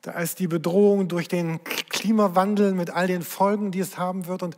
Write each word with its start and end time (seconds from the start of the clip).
Da 0.00 0.12
ist 0.12 0.38
die 0.38 0.48
Bedrohung 0.48 1.08
durch 1.08 1.28
den 1.28 1.62
Klimawandel 1.64 2.72
mit 2.72 2.90
all 2.90 3.08
den 3.08 3.22
Folgen, 3.22 3.70
die 3.72 3.80
es 3.80 3.98
haben 3.98 4.26
wird. 4.26 4.42
Und 4.42 4.56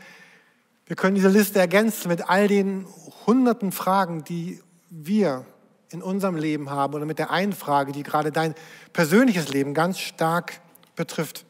wir 0.87 0.97
können 0.97 1.17
diese 1.17 1.29
Liste 1.29 1.59
ergänzen 1.59 2.09
mit 2.09 2.29
all 2.29 2.47
den 2.47 2.87
hunderten 3.27 3.73
Fragen, 3.73 4.23
die 4.23 4.61
wir 5.03 5.45
in 5.91 6.03
unserem 6.03 6.37
Leben 6.37 6.71
haben 6.71 6.95
oder 6.95 7.07
mit 7.07 7.19
der 7.19 7.31
einen 7.31 7.53
Frage, 7.53 7.93
die 7.93 8.03
gerade 8.03 8.33
dein 8.33 8.55
persönliches 8.93 9.49
Leben 9.49 9.75
ganz 9.75 9.99
stark 9.99 10.61
betrifft. 10.97 11.45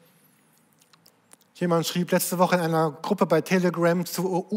Jemand 1.54 1.86
schrieb 1.86 2.10
letzte 2.10 2.38
Woche 2.38 2.56
in 2.56 2.62
einer 2.62 2.90
Gruppe 2.90 3.26
bei 3.26 3.40
Telegram 3.40 4.04
zur 4.04 4.50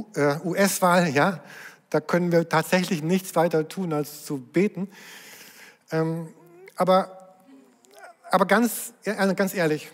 US-Wahl, 0.46 1.10
ja, 1.10 1.44
da 1.90 2.02
können 2.02 2.32
wir 2.32 2.50
tatsächlich 2.50 3.04
nichts 3.04 3.36
weiter 3.36 3.68
tun, 3.68 3.94
als 3.94 4.26
zu 4.26 4.40
beten. 4.40 4.90
Ähm, 5.92 6.28
aber, 6.76 7.36
aber 8.30 8.46
ganz, 8.46 8.94
ganz 9.04 9.54
ehrlich, 9.54 9.90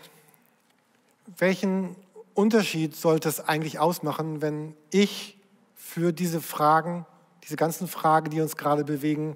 welchen 1.37 1.95
Unterschied 2.33 2.95
sollte 2.95 3.29
es 3.29 3.39
eigentlich 3.39 3.79
ausmachen, 3.79 4.41
wenn 4.41 4.75
ich 4.91 5.37
für 5.75 6.13
diese 6.13 6.41
Fragen 6.41 7.05
diese 7.43 7.55
ganzen 7.55 7.87
Fragen, 7.87 8.29
die 8.29 8.41
uns 8.41 8.55
gerade 8.55 8.83
bewegen, 8.83 9.35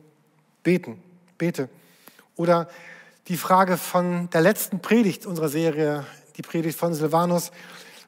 beten, 0.63 1.01
bete. 1.37 1.69
Oder 2.35 2.69
die 3.27 3.37
Frage 3.37 3.77
von 3.77 4.29
der 4.29 4.41
letzten 4.41 4.79
Predigt 4.79 5.25
unserer 5.25 5.49
Serie, 5.49 6.05
die 6.37 6.41
Predigt 6.41 6.77
von 6.77 6.93
Silvanus, 6.93 7.51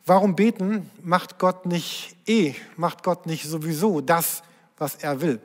warum 0.05 0.35
beten? 0.35 0.89
Macht 1.03 1.39
Gott 1.39 1.65
nicht 1.65 2.15
eh, 2.25 2.55
macht 2.77 3.03
Gott 3.03 3.25
nicht 3.25 3.45
sowieso 3.45 4.01
das, 4.01 4.43
was 4.77 4.95
er 4.95 5.21
will? 5.21 5.41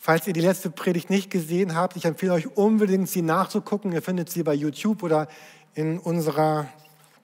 Falls 0.00 0.26
ihr 0.26 0.32
die 0.32 0.40
letzte 0.40 0.70
Predigt 0.70 1.10
nicht 1.10 1.30
gesehen 1.30 1.74
habt, 1.74 1.96
ich 1.96 2.04
empfehle 2.04 2.32
euch 2.32 2.56
unbedingt, 2.56 3.08
sie 3.08 3.22
nachzugucken. 3.22 3.92
Ihr 3.92 4.02
findet 4.02 4.30
sie 4.30 4.42
bei 4.42 4.54
YouTube 4.54 5.02
oder 5.02 5.28
in 5.74 5.98
unserer 5.98 6.68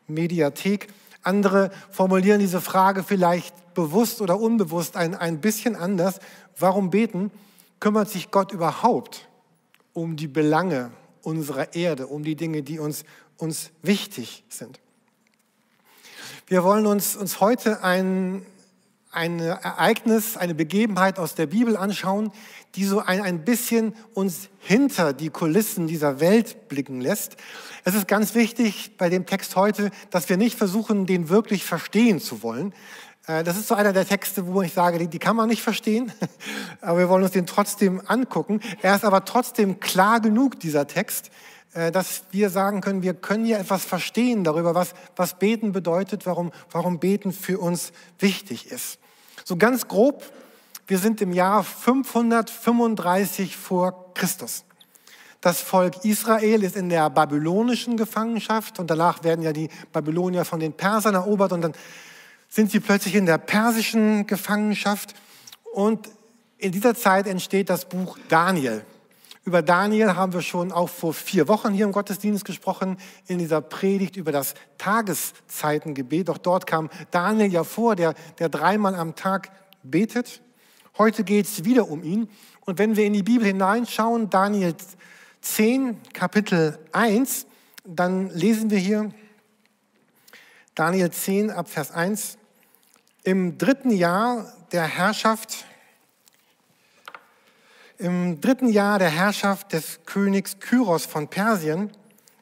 Mediathek. 0.07 0.89
Andere 1.23 1.71
formulieren 1.91 2.41
diese 2.41 2.61
Frage 2.61 3.03
vielleicht 3.03 3.75
bewusst 3.75 4.21
oder 4.21 4.39
unbewusst 4.39 4.97
ein, 4.97 5.15
ein 5.15 5.41
bisschen 5.41 5.77
anders. 5.77 6.21
Warum 6.59 6.91
beten? 6.91 7.31
Kümmert 7.81 8.09
sich 8.09 8.31
Gott 8.31 8.53
überhaupt 8.53 9.29
um 9.93 10.17
die 10.17 10.29
Belange 10.29 10.91
unserer 11.23 11.75
Erde, 11.75 12.07
um 12.07 12.23
die 12.23 12.37
Dinge, 12.37 12.63
die 12.63 12.79
uns, 12.79 13.05
uns 13.37 13.71
wichtig 13.83 14.45
sind? 14.49 14.81
Wir 16.47 16.63
wollen 16.63 16.87
uns, 16.87 17.17
uns 17.17 17.41
heute 17.41 17.83
ein, 17.83 18.45
ein 19.11 19.41
Ereignis, 19.41 20.37
eine 20.37 20.55
Begebenheit 20.55 21.19
aus 21.19 21.35
der 21.35 21.47
Bibel 21.47 21.77
anschauen, 21.77 22.33
die 22.75 22.85
so 22.85 22.99
ein, 22.99 23.23
ein 23.23 23.45
bisschen 23.45 23.95
uns 24.13 24.49
hinter 24.59 25.13
die 25.13 25.31
Kulissen 25.31 25.87
dieser 25.87 26.21
Welt 26.21 26.69
blicken 26.69 27.01
lässt. 27.01 27.37
Es 27.85 27.95
ist 27.95 28.09
ganz 28.09 28.35
wichtig 28.35 28.97
bei 28.99 29.09
dem 29.09 29.27
Text 29.27 29.57
heute, 29.57 29.91
dass 30.11 30.29
wir 30.29 30.37
nicht 30.37 30.59
versuchen, 30.59 31.07
den 31.07 31.29
wirklich 31.29 31.65
verstehen 31.65 32.21
zu 32.21 32.43
wollen, 32.43 32.75
das 33.27 33.57
ist 33.57 33.69
so 33.69 33.75
einer 33.75 33.93
der 33.93 34.07
Texte, 34.07 34.47
wo 34.47 34.61
ich 34.61 34.75
sage, 34.75 34.99
die, 34.99 35.09
die, 35.09 35.19
kann 35.19 35.35
man 35.35 35.49
nicht 35.49 35.63
verstehen, 35.63 36.13
aber 36.83 36.99
wir 36.99 37.09
wollen 37.09 37.23
uns 37.23 37.33
den 37.33 37.47
trotzdem 37.47 38.03
angucken. 38.07 38.61
Er 38.83 38.95
ist 38.97 39.05
aber 39.05 39.25
trotzdem 39.25 39.81
klar 39.81 40.21
genug, 40.21 40.61
dieser 40.61 40.87
Text, 40.87 41.31
äh, 41.73 41.91
dass 41.91 42.25
wir 42.33 42.51
sagen 42.51 42.83
können, 42.83 43.03
wir 43.03 43.15
können 43.15 43.47
hier 43.47 43.59
etwas 43.59 43.85
verstehen 43.85 44.45
darüber, 44.45 44.75
was, 44.75 44.95
was 45.17 45.39
Beten 45.39 45.73
bedeutet, 45.73 46.27
warum, 46.27 46.53
warum 46.71 46.99
Beten 46.99 47.33
für 47.33 47.59
uns 47.59 47.93
wichtig 48.19 48.71
ist. 48.71 48.99
So 49.45 49.57
ganz 49.57 49.89
grob, 49.89 50.23
wir 50.87 50.99
sind 50.99 51.23
im 51.23 51.33
Jahr 51.33 51.65
535 51.65 53.57
vor 53.57 54.13
Christus. 54.13 54.65
Das 55.41 55.61
Volk 55.61 56.05
Israel 56.05 56.63
ist 56.63 56.77
in 56.77 56.91
der 56.91 57.09
babylonischen 57.11 57.97
Gefangenschaft 57.97 58.79
und 58.79 58.91
danach 58.91 59.25
werden 59.25 59.43
ja 59.43 59.53
die 59.53 59.69
Babylonier 59.93 60.45
von 60.45 60.61
den 60.61 60.75
Persern 60.75 61.15
erobert 61.15 61.53
und 61.53 61.63
dann 61.63 61.75
sind 62.55 62.71
sie 62.71 62.79
plötzlich 62.79 63.17
in 63.17 63.27
der 63.27 63.39
persischen 63.39 64.29
Gefangenschaft 64.29 65.13
und 65.73 66.09
in 66.57 66.71
dieser 66.71 66.95
Zeit 66.95 67.27
entsteht 67.27 67.69
das 67.69 67.89
Buch 67.89 68.17
Daniel. 68.29 68.85
Über 69.45 69.61
Daniel 69.61 70.15
haben 70.15 70.33
wir 70.33 70.41
schon 70.41 70.71
auch 70.71 70.89
vor 70.89 71.15
vier 71.15 71.49
Wochen 71.49 71.73
hier 71.73 71.85
im 71.85 71.91
Gottesdienst 71.91 72.45
gesprochen, 72.45 72.97
in 73.27 73.39
dieser 73.39 73.61
Predigt 73.61 74.15
über 74.15 74.31
das 74.31 74.55
Tageszeitengebet. 74.79 76.31
Auch 76.31 76.39
dort 76.39 76.69
kam 76.69 76.91
Daniel 77.11 77.53
ja 77.53 77.65
vor, 77.65 77.97
der, 77.97 78.15
der 78.39 78.49
dreimal 78.49 78.95
am 78.95 79.17
Tag 79.17 79.51
betet. 79.83 80.41
Heute 80.97 81.25
geht 81.25 81.47
es 81.47 81.65
wieder 81.65 81.91
um 81.91 82.05
ihn. 82.05 82.29
Und 82.61 82.79
wenn 82.79 82.95
wir 82.95 83.05
in 83.05 83.15
die 83.15 83.25
Bibel 83.25 83.49
hineinschauen, 83.49 84.31
Daniel 84.31 84.77
10, 85.41 86.01
Kapitel 86.13 86.79
1, 86.93 87.47
dann 87.85 88.31
lesen 88.31 88.71
wir 88.71 88.79
hier 88.79 89.11
Daniel 90.77 91.11
10 91.11 91.51
ab 91.51 91.69
Vers 91.69 91.91
1. 91.91 92.39
Im 93.27 93.57
dritten 93.57 93.89
Jahr 93.89 94.53
der 94.71 94.85
Herrschaft, 94.85 95.65
im 97.97 98.39
dritten 98.39 98.69
Jahr 98.69 98.99
der 98.99 99.09
Herrschaft 99.09 99.73
des 99.73 100.01
Königs 100.05 100.59
Kyros 100.59 101.07
von 101.07 101.29
Persien 101.29 101.91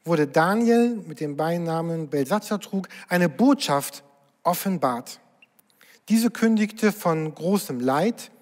wurde 0.05 0.27
Daniel 0.27 0.97
mit 1.07 1.21
dem 1.21 1.37
Beinamen 1.37 2.09
Belsatzer 2.09 2.59
trug 2.59 2.89
eine 3.09 3.29
Botschaft 3.29 4.03
offenbart. 4.43 5.21
Diese 6.09 6.33
kündigte 6.33 6.91
von 6.91 7.33
großem 7.33 7.79
Leid 7.79 8.33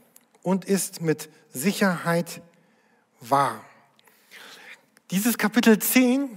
und 0.43 0.65
ist 0.65 1.03
mit 1.03 1.29
Sicherheit 1.53 2.41
wahr. 3.21 3.63
Dieses 5.11 5.37
Kapitel 5.37 5.79
10 5.79 6.31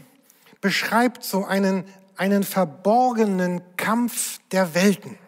beschreibt 0.60 1.24
so 1.24 1.46
einen, 1.46 1.86
einen 2.18 2.44
verborgenen 2.44 3.62
Kampf 3.78 4.40
der 4.52 4.76
Welten 4.76 5.23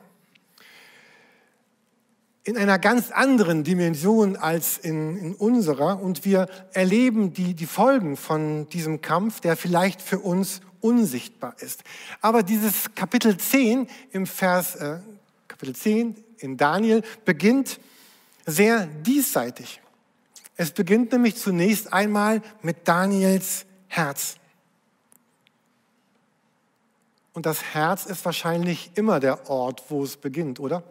in 2.46 2.58
einer 2.58 2.78
ganz 2.78 3.10
anderen 3.12 3.64
Dimension 3.64 4.36
als 4.38 4.78
in, 4.78 5.18
in 5.18 5.36
unserer 5.36 6.00
und 6.00 6.26
wir 6.26 6.48
erleben 6.74 7.34
die, 7.34 7.56
die 7.56 7.66
Folgen 7.66 8.18
von 8.18 8.70
diesem 8.70 9.02
Kampf, 9.02 9.40
der 9.40 9.58
vielleicht 9.58 10.00
für 10.02 10.20
uns 10.20 10.62
unsichtbar 10.80 11.56
ist. 11.60 11.84
Aber 12.22 12.44
dieses 12.44 12.94
Kapitel 12.94 13.36
10 13.36 13.88
im 14.12 14.28
Vers, 14.28 14.76
äh, 14.76 15.00
Kapitel 15.48 15.76
10 15.76 16.24
in 16.38 16.56
Daniel 16.56 17.02
beginnt 17.26 17.80
sehr 18.46 18.86
diesseitig. 18.86 19.82
Es 20.56 20.70
beginnt 20.70 21.12
nämlich 21.12 21.38
zunächst 21.38 21.92
einmal 21.92 22.44
mit 22.62 22.88
Daniels 22.88 23.66
Herz. 23.88 24.36
Und 27.34 27.48
das 27.48 27.64
Herz 27.74 28.06
ist 28.06 28.24
wahrscheinlich 28.24 28.92
immer 28.94 29.20
der 29.20 29.50
Ort, 29.50 29.84
wo 29.90 30.04
es 30.04 30.16
beginnt, 30.16 30.60
oder? 30.60 30.84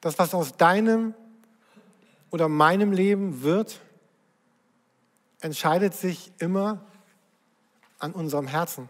Das, 0.00 0.18
was 0.18 0.34
aus 0.34 0.56
deinem 0.56 1.14
oder 2.30 2.48
meinem 2.48 2.92
Leben 2.92 3.42
wird, 3.42 3.80
entscheidet 5.40 5.94
sich 5.94 6.32
immer 6.38 6.84
an 7.98 8.12
unserem 8.12 8.46
Herzen. 8.46 8.88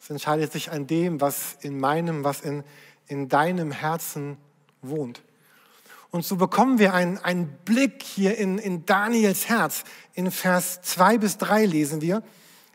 Es 0.00 0.10
entscheidet 0.10 0.52
sich 0.52 0.70
an 0.70 0.86
dem, 0.86 1.20
was 1.20 1.56
in 1.60 1.80
meinem, 1.80 2.22
was 2.22 2.40
in, 2.40 2.62
in 3.08 3.28
deinem 3.28 3.72
Herzen 3.72 4.36
wohnt. 4.82 5.22
Und 6.10 6.24
so 6.24 6.36
bekommen 6.36 6.78
wir 6.78 6.94
einen, 6.94 7.18
einen 7.18 7.48
Blick 7.64 8.02
hier 8.02 8.38
in, 8.38 8.58
in 8.58 8.86
Daniels 8.86 9.48
Herz. 9.48 9.84
In 10.14 10.30
Vers 10.30 10.80
2 10.82 11.18
bis 11.18 11.38
3 11.38 11.66
lesen 11.66 12.00
wir, 12.00 12.22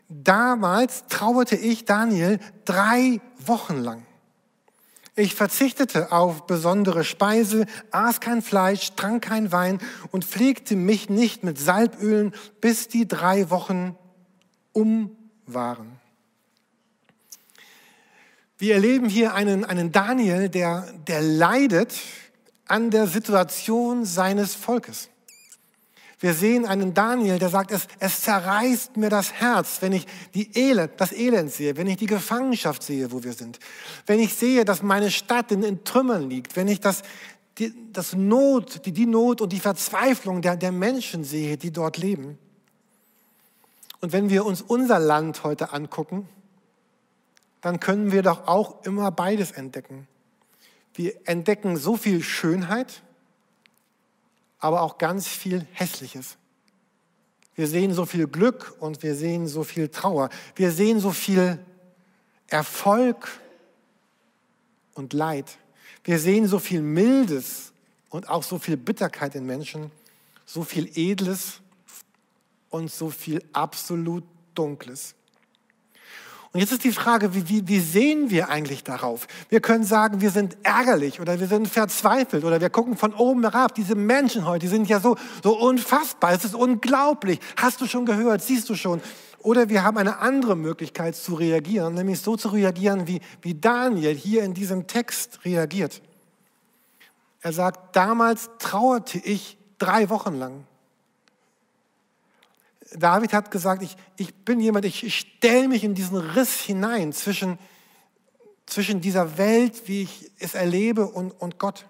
damals 0.08 1.06
trauerte 1.06 1.56
ich 1.56 1.84
Daniel 1.84 2.38
drei 2.64 3.20
Wochen 3.38 3.78
lang. 3.78 4.06
Ich 5.14 5.34
verzichtete 5.34 6.10
auf 6.10 6.46
besondere 6.46 7.04
Speise, 7.04 7.66
aß 7.90 8.20
kein 8.20 8.40
Fleisch, 8.40 8.92
trank 8.96 9.22
kein 9.22 9.52
Wein 9.52 9.78
und 10.10 10.24
pflegte 10.24 10.74
mich 10.74 11.10
nicht 11.10 11.44
mit 11.44 11.58
Salbölen, 11.58 12.32
bis 12.62 12.88
die 12.88 13.06
drei 13.06 13.50
Wochen 13.50 13.96
um 14.72 15.14
waren. 15.46 16.00
Wir 18.56 18.74
erleben 18.74 19.08
hier 19.08 19.34
einen, 19.34 19.66
einen 19.66 19.92
Daniel, 19.92 20.48
der, 20.48 20.90
der 21.06 21.20
leidet 21.20 21.94
an 22.66 22.90
der 22.90 23.06
Situation 23.06 24.06
seines 24.06 24.54
Volkes. 24.54 25.10
Wir 26.22 26.34
sehen 26.34 26.66
einen 26.66 26.94
Daniel, 26.94 27.40
der 27.40 27.48
sagt, 27.48 27.72
es, 27.72 27.88
es 27.98 28.20
zerreißt 28.20 28.96
mir 28.96 29.10
das 29.10 29.32
Herz, 29.32 29.78
wenn 29.80 29.92
ich 29.92 30.06
die 30.34 30.56
Elend, 30.56 30.92
das 30.98 31.10
Elend 31.10 31.50
sehe, 31.50 31.76
wenn 31.76 31.88
ich 31.88 31.96
die 31.96 32.06
Gefangenschaft 32.06 32.84
sehe, 32.84 33.10
wo 33.10 33.24
wir 33.24 33.32
sind, 33.32 33.58
wenn 34.06 34.20
ich 34.20 34.32
sehe, 34.32 34.64
dass 34.64 34.84
meine 34.84 35.10
Stadt 35.10 35.50
in, 35.50 35.64
in 35.64 35.82
Trümmern 35.82 36.30
liegt, 36.30 36.54
wenn 36.54 36.68
ich 36.68 36.78
das, 36.78 37.02
die, 37.58 37.74
das 37.92 38.14
Not, 38.14 38.86
die, 38.86 38.92
die 38.92 39.06
Not 39.06 39.40
und 39.40 39.52
die 39.52 39.58
Verzweiflung 39.58 40.42
der, 40.42 40.56
der 40.56 40.70
Menschen 40.70 41.24
sehe, 41.24 41.56
die 41.56 41.72
dort 41.72 41.98
leben. 41.98 42.38
Und 44.00 44.12
wenn 44.12 44.30
wir 44.30 44.46
uns 44.46 44.62
unser 44.62 45.00
Land 45.00 45.42
heute 45.42 45.72
angucken, 45.72 46.28
dann 47.62 47.80
können 47.80 48.12
wir 48.12 48.22
doch 48.22 48.46
auch 48.46 48.84
immer 48.84 49.10
beides 49.10 49.50
entdecken. 49.50 50.06
Wir 50.94 51.14
entdecken 51.24 51.76
so 51.76 51.96
viel 51.96 52.22
Schönheit, 52.22 53.02
aber 54.62 54.80
auch 54.82 54.96
ganz 54.96 55.26
viel 55.26 55.66
Hässliches. 55.72 56.36
Wir 57.56 57.66
sehen 57.66 57.92
so 57.92 58.06
viel 58.06 58.28
Glück 58.28 58.76
und 58.78 59.02
wir 59.02 59.16
sehen 59.16 59.48
so 59.48 59.64
viel 59.64 59.88
Trauer. 59.88 60.30
Wir 60.54 60.70
sehen 60.70 61.00
so 61.00 61.10
viel 61.10 61.58
Erfolg 62.46 63.28
und 64.94 65.12
Leid. 65.12 65.58
Wir 66.04 66.20
sehen 66.20 66.46
so 66.46 66.60
viel 66.60 66.80
Mildes 66.80 67.72
und 68.08 68.28
auch 68.28 68.44
so 68.44 68.56
viel 68.58 68.76
Bitterkeit 68.76 69.34
in 69.34 69.46
Menschen, 69.46 69.90
so 70.46 70.62
viel 70.62 70.88
Edles 70.94 71.60
und 72.70 72.90
so 72.90 73.10
viel 73.10 73.42
absolut 73.52 74.22
Dunkles. 74.54 75.16
Und 76.52 76.60
jetzt 76.60 76.72
ist 76.72 76.84
die 76.84 76.92
Frage, 76.92 77.34
wie, 77.34 77.48
wie, 77.48 77.66
wie 77.66 77.80
sehen 77.80 78.28
wir 78.28 78.50
eigentlich 78.50 78.84
darauf? 78.84 79.26
Wir 79.48 79.60
können 79.60 79.84
sagen, 79.84 80.20
wir 80.20 80.30
sind 80.30 80.58
ärgerlich 80.62 81.18
oder 81.18 81.40
wir 81.40 81.46
sind 81.46 81.66
verzweifelt 81.66 82.44
oder 82.44 82.60
wir 82.60 82.68
gucken 82.68 82.96
von 82.98 83.14
oben 83.14 83.42
herab. 83.42 83.74
Diese 83.74 83.94
Menschen 83.94 84.46
heute, 84.46 84.66
die 84.66 84.68
sind 84.68 84.86
ja 84.86 85.00
so, 85.00 85.16
so 85.42 85.58
unfassbar. 85.58 86.32
Es 86.32 86.44
ist 86.44 86.54
unglaublich. 86.54 87.40
Hast 87.56 87.80
du 87.80 87.86
schon 87.86 88.04
gehört? 88.04 88.42
Siehst 88.42 88.68
du 88.68 88.74
schon? 88.74 89.00
Oder 89.38 89.70
wir 89.70 89.82
haben 89.82 89.96
eine 89.96 90.18
andere 90.18 90.54
Möglichkeit 90.54 91.16
zu 91.16 91.34
reagieren, 91.34 91.94
nämlich 91.94 92.20
so 92.20 92.36
zu 92.36 92.48
reagieren, 92.48 93.06
wie, 93.06 93.20
wie 93.40 93.54
Daniel 93.54 94.14
hier 94.14 94.44
in 94.44 94.52
diesem 94.52 94.86
Text 94.86 95.40
reagiert. 95.46 96.02
Er 97.40 97.54
sagt, 97.54 97.96
damals 97.96 98.50
trauerte 98.58 99.18
ich 99.18 99.56
drei 99.78 100.10
Wochen 100.10 100.34
lang. 100.34 100.64
David 102.96 103.32
hat 103.32 103.50
gesagt, 103.50 103.82
ich, 103.82 103.96
ich 104.16 104.34
bin 104.34 104.60
jemand, 104.60 104.84
ich, 104.84 105.04
ich 105.04 105.18
stelle 105.18 105.68
mich 105.68 105.84
in 105.84 105.94
diesen 105.94 106.16
Riss 106.16 106.60
hinein 106.60 107.12
zwischen, 107.12 107.58
zwischen 108.66 109.00
dieser 109.00 109.38
Welt, 109.38 109.82
wie 109.86 110.02
ich 110.02 110.30
es 110.38 110.54
erlebe, 110.54 111.06
und, 111.06 111.30
und 111.30 111.58
Gott. 111.58 111.86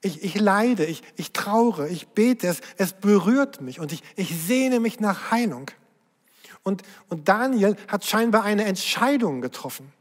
Ich, 0.00 0.22
ich 0.22 0.36
leide, 0.36 0.84
ich, 0.84 1.02
ich 1.16 1.32
traure, 1.32 1.88
ich 1.88 2.08
bete, 2.08 2.46
es, 2.46 2.60
es 2.76 2.92
berührt 2.92 3.60
mich 3.60 3.80
und 3.80 3.92
ich, 3.92 4.02
ich 4.14 4.34
sehne 4.40 4.80
mich 4.80 5.00
nach 5.00 5.30
Heilung. 5.30 5.70
Und, 6.62 6.82
und 7.08 7.28
Daniel 7.28 7.76
hat 7.88 8.04
scheinbar 8.04 8.44
eine 8.44 8.64
Entscheidung 8.64 9.40
getroffen. 9.40 9.92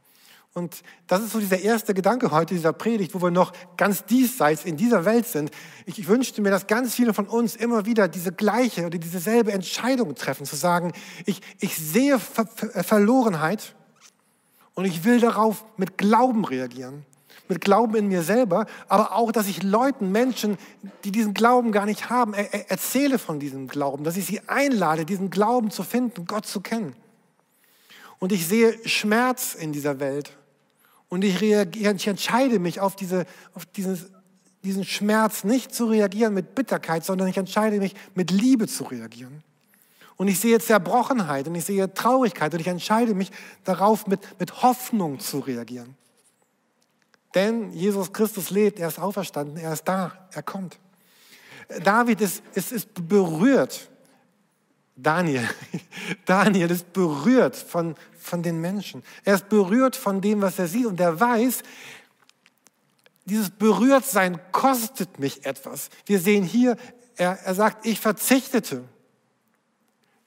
Und 0.58 0.82
das 1.06 1.22
ist 1.22 1.34
so 1.34 1.40
dieser 1.40 1.60
erste 1.60 1.94
Gedanke 1.94 2.32
heute 2.32 2.56
dieser 2.56 2.74
Predigt, 2.74 3.14
wo 3.14 3.22
wir 3.22 3.30
noch 3.30 3.54
ganz 3.78 4.06
diesseits 4.06 4.66
in 4.66 4.76
dieser 4.76 5.06
Welt 5.06 5.28
sind. 5.28 5.52
Ich, 5.86 6.08
wünschte 6.08 6.42
mir, 6.42 6.50
dass 6.50 6.66
ganz 6.66 6.96
viele 6.96 7.14
von 7.14 7.28
uns 7.28 7.56
immer 7.56 7.86
wieder 7.86 8.08
diese 8.08 8.32
gleiche 8.32 8.88
oder 8.88 8.98
dieselbe 8.98 9.52
Entscheidung 9.52 10.16
treffen, 10.16 10.48
zu 10.48 10.56
sagen, 10.56 10.94
ich, 11.28 11.42
ich 11.60 11.78
sehe 11.78 12.18
Ver 12.18 12.48
Ver 12.48 12.84
Verlorenheit 12.84 13.76
und 14.74 14.86
ich 14.86 15.04
will 15.04 15.20
darauf 15.20 15.64
mit 15.78 15.96
Glauben 15.96 16.44
reagieren. 16.44 17.06
Mit 17.50 17.62
Glauben 17.62 17.96
in 17.96 18.08
mir 18.08 18.24
selber, 18.24 18.66
aber 18.88 19.16
auch, 19.16 19.32
dass 19.32 19.48
ich 19.48 19.62
Leuten, 19.62 20.12
Menschen, 20.12 20.58
die 21.04 21.12
diesen 21.12 21.36
Glauben 21.36 21.72
gar 21.72 21.86
nicht 21.86 22.10
haben, 22.10 22.34
er, 22.34 22.72
erzähle 22.72 23.20
von 23.20 23.40
diesem 23.40 23.68
Glauben, 23.68 24.04
dass 24.04 24.18
ich 24.18 24.26
sie 24.26 24.42
einlade, 24.48 25.06
diesen 25.06 25.30
Glauben 25.30 25.70
zu 25.70 25.84
finden, 25.84 26.26
Gott 26.26 26.48
zu 26.48 26.62
kennen. 26.62 26.96
Und 28.18 28.32
ich 28.32 28.48
sehe 28.48 28.76
Schmerz 28.88 29.54
in 29.54 29.72
dieser 29.72 30.00
Welt. 30.00 30.36
Und 31.10 31.24
ich, 31.24 31.42
reagiere, 31.42 31.94
ich 31.96 32.08
entscheide 32.08 32.60
mich 32.60 32.80
auf, 32.80 32.96
diese, 32.96 33.26
auf 33.54 33.66
dieses, 33.66 34.08
diesen 34.64 34.84
Schmerz 34.84 35.44
nicht 35.44 35.74
zu 35.74 35.86
reagieren 35.86 36.34
mit 36.34 36.56
Bitterkeit, 36.56 37.06
sondern 37.06 37.28
ich 37.28 37.38
entscheide 37.38 37.80
mich 37.80 37.94
mit 38.14 38.32
Liebe 38.32 38.68
zu 38.68 38.84
reagieren. 38.84 39.44
Und 40.18 40.28
ich 40.28 40.40
sehe 40.40 40.60
Zerbrochenheit 40.60 41.48
und 41.48 41.56
ich 41.56 41.66
sehe 41.66 41.94
Traurigkeit 41.94 42.54
und 42.54 42.60
ich 42.60 42.68
entscheide 42.68 43.14
mich 43.14 43.32
darauf, 43.64 44.08
mit, 44.08 44.20
mit 44.40 44.64
Hoffnung 44.64 45.20
zu 45.20 45.40
reagieren. 45.40 45.96
Denn 47.36 47.72
Jesus 47.72 48.12
Christus 48.12 48.50
lebt, 48.50 48.80
er 48.80 48.88
ist 48.88 49.00
auferstanden, 49.00 49.58
er 49.58 49.74
ist 49.74 49.84
da, 49.84 50.28
er 50.32 50.42
kommt. 50.42 50.80
David 51.84 52.22
ist, 52.22 52.42
ist, 52.54 52.72
ist 52.72 53.08
berührt. 53.08 53.90
Daniel, 54.98 55.48
Daniel 56.26 56.72
ist 56.72 56.92
berührt 56.92 57.56
von, 57.56 57.96
von 58.20 58.42
den 58.42 58.60
Menschen. 58.60 59.04
Er 59.24 59.36
ist 59.36 59.48
berührt 59.48 59.96
von 59.96 60.22
dem, 60.22 60.42
was 60.42 60.58
er 60.58 60.68
sieht 60.68 60.88
und 60.88 61.00
er 61.00 61.20
weiß, 61.20 61.62
dieses 63.26 63.52
Berührtsein 63.52 64.40
kostet 64.52 65.20
mich 65.20 65.46
etwas. 65.46 65.90
Wir 66.06 66.20
sehen 66.20 66.44
hier, 66.44 66.78
er, 67.16 67.38
er 67.44 67.56
sagt, 67.56 67.86
ich 67.86 68.00
verzichtete. 68.00 68.84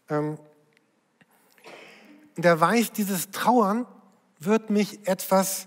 Ähm, 0.08 0.38
und 2.36 2.44
er 2.44 2.60
weiß, 2.60 2.92
dieses 2.92 3.30
Trauern 3.30 3.86
wird 4.38 4.70
mich 4.70 5.06
etwas 5.08 5.66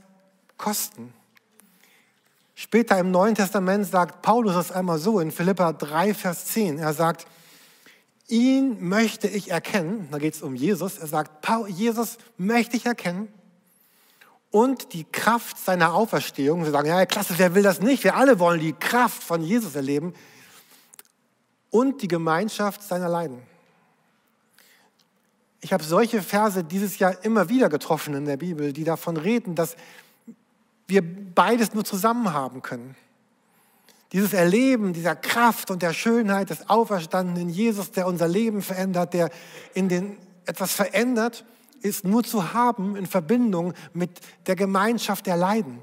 kosten. 0.58 1.14
Später 2.56 2.98
im 3.00 3.12
Neuen 3.12 3.36
Testament 3.36 3.86
sagt 3.88 4.22
Paulus 4.22 4.56
es 4.56 4.72
einmal 4.72 5.00
so 5.00 5.20
in 5.20 5.32
Philippa 5.32 5.74
3, 5.74 6.14
Vers 6.14 6.46
10. 6.46 6.80
Er 6.80 6.94
sagt, 6.94 7.28
ihn 8.28 8.88
möchte 8.88 9.28
ich 9.28 9.52
erkennen, 9.52 10.08
da 10.12 10.18
geht 10.18 10.36
es 10.36 10.42
um 10.42 10.56
Jesus, 10.56 10.98
er 10.98 11.08
sagt, 11.08 11.48
Jesus 11.68 12.18
möchte 12.38 12.78
ich 12.78 12.86
erkennen 12.86 13.28
und 14.52 14.94
die 14.94 15.04
Kraft 15.04 15.58
seiner 15.58 15.94
Auferstehung. 15.94 16.64
Wir 16.64 16.72
sagen, 16.72 16.88
ja, 16.88 17.06
klasse, 17.06 17.34
wer 17.38 17.56
will 17.56 17.64
das 17.64 17.81
nicht? 17.81 18.04
Wir 18.04 18.16
alle 18.16 18.40
wollen 18.40 18.60
die 18.60 18.74
Kraft 18.74 19.24
von 19.24 19.42
Jesus 19.42 19.75
erleben 19.75 20.14
und 21.72 22.04
die 22.04 22.08
Gemeinschaft 22.08 22.84
seiner 22.84 23.10
Leiden. 23.10 23.42
Ich 25.60 25.74
habe 25.74 25.84
solche 25.84 26.22
Verse 26.22 26.63
dieses 26.63 27.00
Jahr 27.00 27.24
immer 27.24 27.50
wieder 27.50 27.68
getroffen 27.68 28.13
in 28.13 28.25
der 28.25 28.38
Bibel, 28.38 28.74
die 28.74 28.84
davon 28.84 29.18
reden, 29.18 29.56
dass 29.56 29.75
wir 30.88 31.01
beides 31.01 31.74
nur 31.74 31.84
zusammen 31.84 32.32
haben 32.32 32.62
können. 32.62 32.96
Dieses 34.13 34.34
Erleben 34.34 34.93
dieser 34.93 35.15
Kraft 35.15 35.72
und 35.72 35.82
der 35.82 35.91
Schönheit 35.91 36.51
des 36.51 36.70
auferstandenen 36.70 37.50
Jesus, 37.50 37.91
der 37.91 38.05
unser 38.05 38.27
Leben 38.27 38.62
verändert, 38.62 39.15
der 39.15 39.32
in 39.74 39.89
den 39.89 40.17
etwas 40.46 40.72
verändert, 40.72 41.43
ist 41.82 42.05
nur 42.05 42.24
zu 42.24 42.53
haben 42.53 42.96
in 42.96 43.08
Verbindung 43.08 43.74
mit 43.93 44.12
der 44.46 44.55
Gemeinschaft 44.55 45.25
der 45.25 45.36
Leiden, 45.36 45.79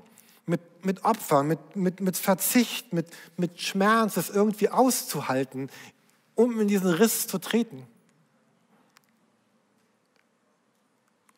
mit, 0.47 0.61
mit 0.85 1.05
Opfer, 1.05 1.43
mit, 1.43 1.75
mit, 1.75 2.01
mit 2.01 2.17
Verzicht, 2.17 2.93
mit, 2.93 3.09
mit 3.37 3.61
Schmerz, 3.61 4.17
es 4.17 4.31
irgendwie 4.31 4.69
auszuhalten, 4.69 5.69
um 6.37 6.61
in 6.61 6.69
diesen 6.69 6.89
Riss 6.89 7.27
zu 7.27 7.39
treten. 7.39 7.83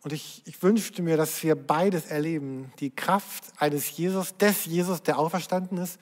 Und 0.03 0.13
ich, 0.13 0.43
ich 0.45 0.63
wünschte 0.63 1.01
mir, 1.01 1.17
dass 1.17 1.43
wir 1.43 1.55
beides 1.55 2.07
erleben. 2.07 2.73
Die 2.81 2.91
Kraft 2.91 3.45
eines 3.57 3.97
Jesus, 3.97 4.37
des 4.37 4.67
Jesus, 4.67 5.03
der 5.03 5.19
auferstanden 5.19 5.79
ist, 5.79 5.99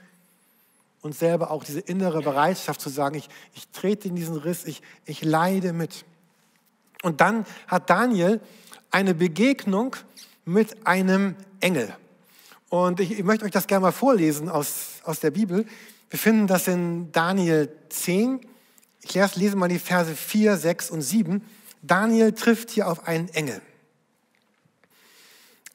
und 1.03 1.15
selber 1.15 1.51
auch 1.51 1.65
diese 1.65 1.81
innere 1.81 2.23
Bereitschaft 2.23 2.81
zu 2.81 2.91
sagen, 2.91 3.17
ich, 3.17 3.29
ich 3.55 3.69
trete 3.69 4.09
in 4.09 4.17
diesen 4.17 4.37
Riss, 4.37 4.65
ich, 4.65 4.83
ich 5.07 5.23
leide 5.23 5.73
mit. 5.73 6.05
Und 7.03 7.21
dann 7.21 7.47
hat 7.67 7.89
Daniel 7.89 8.41
eine 8.91 9.15
Begegnung 9.15 9.97
mit 10.45 10.87
einem 10.87 11.37
Engel. 11.61 11.95
Und 12.69 13.01
ich, 13.01 13.13
ich 13.13 13.25
möchte 13.25 13.45
euch 13.45 13.51
das 13.51 13.67
gerne 13.67 13.83
mal 13.83 13.93
vorlesen 13.93 14.49
aus, 14.49 15.01
aus 15.05 15.21
der 15.21 15.31
Bibel. 15.31 15.67
Wir 16.11 16.19
finden 16.19 16.47
das 16.47 16.69
in 16.69 17.11
Daniel 17.13 17.73
10. 17.89 18.41
Ich 19.03 19.15
lese 19.37 19.57
mal 19.57 19.69
die 19.69 19.79
Verse 19.79 20.15
4, 20.15 20.57
6 20.57 20.91
und 20.91 21.03
7. 21.03 21.43
Daniel 21.83 22.33
trifft 22.33 22.71
hier 22.71 22.89
auf 22.89 23.07
einen 23.07 23.29
Engel. 23.31 23.63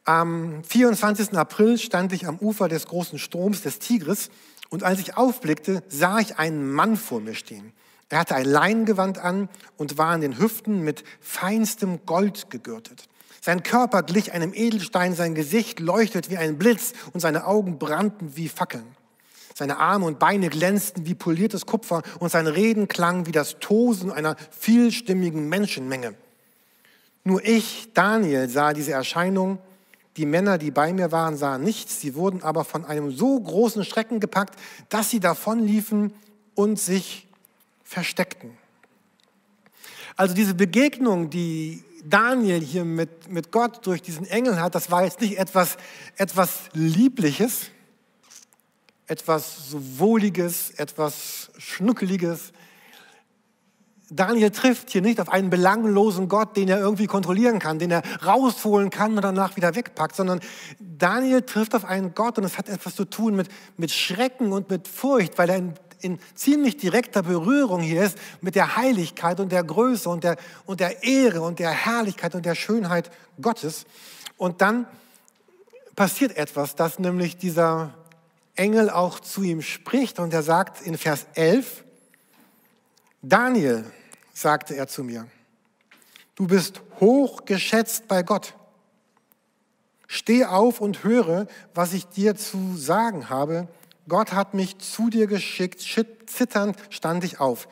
Am 0.03 0.63
24. 0.63 1.33
April 1.33 1.79
stand 1.79 2.13
ich 2.13 2.27
am 2.27 2.37
Ufer 2.37 2.67
des 2.67 2.85
großen 2.85 3.17
Stroms 3.17 3.63
des 3.63 3.79
Tigris 3.79 4.29
und 4.69 4.83
als 4.83 4.99
ich 4.99 5.17
aufblickte, 5.17 5.83
sah 5.87 6.19
ich 6.19 6.37
einen 6.37 6.71
Mann 6.71 6.97
vor 6.97 7.21
mir 7.21 7.35
stehen. 7.35 7.73
Er 8.09 8.19
hatte 8.19 8.35
ein 8.35 8.45
Leingewand 8.45 9.17
an 9.17 9.49
und 9.77 9.97
war 9.97 10.09
an 10.09 10.21
den 10.21 10.37
Hüften 10.37 10.83
mit 10.83 11.03
feinstem 11.19 12.05
Gold 12.05 12.49
gegürtet. 12.49 13.07
Sein 13.41 13.63
Körper 13.63 14.03
glich 14.03 14.31
einem 14.31 14.53
Edelstein, 14.53 15.13
sein 15.13 15.35
Gesicht 15.35 15.79
leuchtet 15.79 16.29
wie 16.29 16.37
ein 16.37 16.57
Blitz 16.57 16.93
und 17.13 17.19
seine 17.19 17.45
Augen 17.45 17.77
brannten 17.77 18.35
wie 18.35 18.49
Fackeln. 18.49 18.85
Seine 19.53 19.77
Arme 19.77 20.05
und 20.05 20.19
Beine 20.19 20.49
glänzten 20.49 21.05
wie 21.05 21.15
poliertes 21.15 21.65
Kupfer 21.65 22.01
und 22.19 22.29
sein 22.29 22.47
Reden 22.47 22.87
klang 22.87 23.25
wie 23.25 23.31
das 23.31 23.57
Tosen 23.59 24.11
einer 24.11 24.35
vielstimmigen 24.51 25.47
Menschenmenge. 25.47 26.15
Nur 27.23 27.43
ich, 27.43 27.89
Daniel, 27.93 28.49
sah 28.49 28.73
diese 28.73 28.91
Erscheinung. 28.91 29.59
Die 30.17 30.25
Männer, 30.25 30.57
die 30.57 30.71
bei 30.71 30.93
mir 30.93 31.11
waren, 31.11 31.35
sahen 31.35 31.63
nichts. 31.63 31.99
Sie 31.99 32.15
wurden 32.15 32.41
aber 32.41 32.63
von 32.63 32.85
einem 32.85 33.11
so 33.11 33.39
großen 33.39 33.83
Schrecken 33.83 34.19
gepackt, 34.19 34.57
dass 34.89 35.09
sie 35.09 35.19
davonliefen 35.19 36.13
und 36.53 36.79
sich 36.79 37.27
versteckten. 37.83 38.57
Also 40.15 40.33
diese 40.33 40.53
Begegnung, 40.53 41.29
die 41.29 41.83
Daniel 42.05 42.61
hier 42.61 42.85
mit, 42.85 43.29
mit 43.29 43.51
Gott 43.51 43.85
durch 43.85 44.01
diesen 44.01 44.25
Engel 44.25 44.61
hat, 44.61 44.75
das 44.75 44.91
war 44.91 45.03
jetzt 45.03 45.19
nicht 45.19 45.37
etwas, 45.37 45.77
etwas 46.15 46.69
Liebliches, 46.73 47.71
etwas 49.07 49.69
so 49.69 49.81
Wohliges, 49.99 50.71
etwas 50.71 51.51
Schnuckeliges. 51.57 52.53
Daniel 54.15 54.51
trifft 54.51 54.89
hier 54.89 55.01
nicht 55.01 55.19
auf 55.19 55.29
einen 55.29 55.49
belanglosen 55.49 56.27
Gott, 56.27 56.55
den 56.55 56.69
er 56.69 56.79
irgendwie 56.79 57.07
kontrollieren 57.07 57.59
kann, 57.59 57.79
den 57.79 57.91
er 57.91 58.03
rausholen 58.25 58.89
kann 58.89 59.15
und 59.15 59.21
danach 59.21 59.55
wieder 59.55 59.75
wegpackt, 59.75 60.15
sondern 60.15 60.39
Daniel 60.79 61.41
trifft 61.41 61.75
auf 61.75 61.85
einen 61.85 62.13
Gott 62.15 62.37
und 62.37 62.43
es 62.43 62.57
hat 62.57 62.69
etwas 62.69 62.95
zu 62.95 63.05
tun 63.05 63.35
mit, 63.35 63.49
mit 63.77 63.91
Schrecken 63.91 64.51
und 64.51 64.69
mit 64.69 64.87
Furcht, 64.87 65.37
weil 65.37 65.49
er 65.49 65.57
in 65.57 65.73
in 66.01 66.19
ziemlich 66.35 66.77
direkter 66.77 67.23
Berührung 67.23 67.81
hier 67.81 68.03
ist 68.03 68.17
mit 68.41 68.55
der 68.55 68.75
Heiligkeit 68.75 69.39
und 69.39 69.51
der 69.51 69.63
Größe 69.63 70.07
und 70.09 70.23
der, 70.23 70.37
und 70.65 70.79
der 70.79 71.03
Ehre 71.03 71.41
und 71.41 71.57
der 71.57 71.71
Herrlichkeit 71.71 72.35
und 72.35 72.45
der 72.45 72.53
Schönheit 72.53 73.09
Gottes. 73.41 73.85
Und 74.37 74.61
dann 74.61 74.85
passiert 75.95 76.37
etwas, 76.37 76.75
dass 76.75 76.99
nämlich 76.99 77.37
dieser 77.37 77.93
Engel 78.55 78.89
auch 78.89 79.19
zu 79.19 79.41
ihm 79.43 79.61
spricht 79.61 80.19
und 80.19 80.33
er 80.33 80.43
sagt 80.43 80.81
in 80.81 80.97
Vers 80.97 81.25
11, 81.33 81.83
Daniel, 83.21 83.83
sagte 84.35 84.75
er 84.75 84.87
zu 84.87 85.03
mir, 85.03 85.27
du 86.35 86.45
bist 86.45 86.81
hoch 86.99 87.45
geschätzt 87.45 88.07
bei 88.07 88.21
Gott. 88.21 88.53
Steh 90.07 90.45
auf 90.45 90.81
und 90.81 91.03
höre, 91.03 91.47
was 91.73 91.93
ich 91.93 92.05
dir 92.05 92.35
zu 92.35 92.75
sagen 92.77 93.29
habe. 93.29 93.67
Gott 94.07 94.33
hat 94.33 94.53
mich 94.53 94.77
zu 94.77 95.09
dir 95.09 95.25
geschickt, 95.25 95.81
zitternd 96.27 96.77
stand 96.91 97.23
ich 97.23 97.39
auf. 97.39 97.67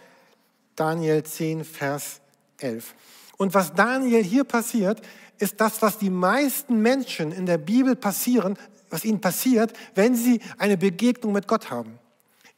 Daniel 0.75 1.21
10, 1.21 1.63
Vers 1.63 2.21
11. 2.57 2.95
Und 3.37 3.53
was 3.53 3.73
Daniel 3.73 4.23
hier 4.23 4.45
passiert, 4.45 5.01
ist 5.37 5.59
das, 5.61 5.81
was 5.81 5.99
die 5.99 6.09
meisten 6.09 6.81
Menschen 6.81 7.31
in 7.31 7.45
der 7.45 7.57
Bibel 7.57 7.95
passieren, 7.95 8.57
was 8.89 9.05
ihnen 9.05 9.21
passiert, 9.21 9.73
wenn 9.95 10.15
sie 10.15 10.39
eine 10.57 10.77
Begegnung 10.77 11.33
mit 11.33 11.47
Gott 11.47 11.69
haben. 11.69 11.99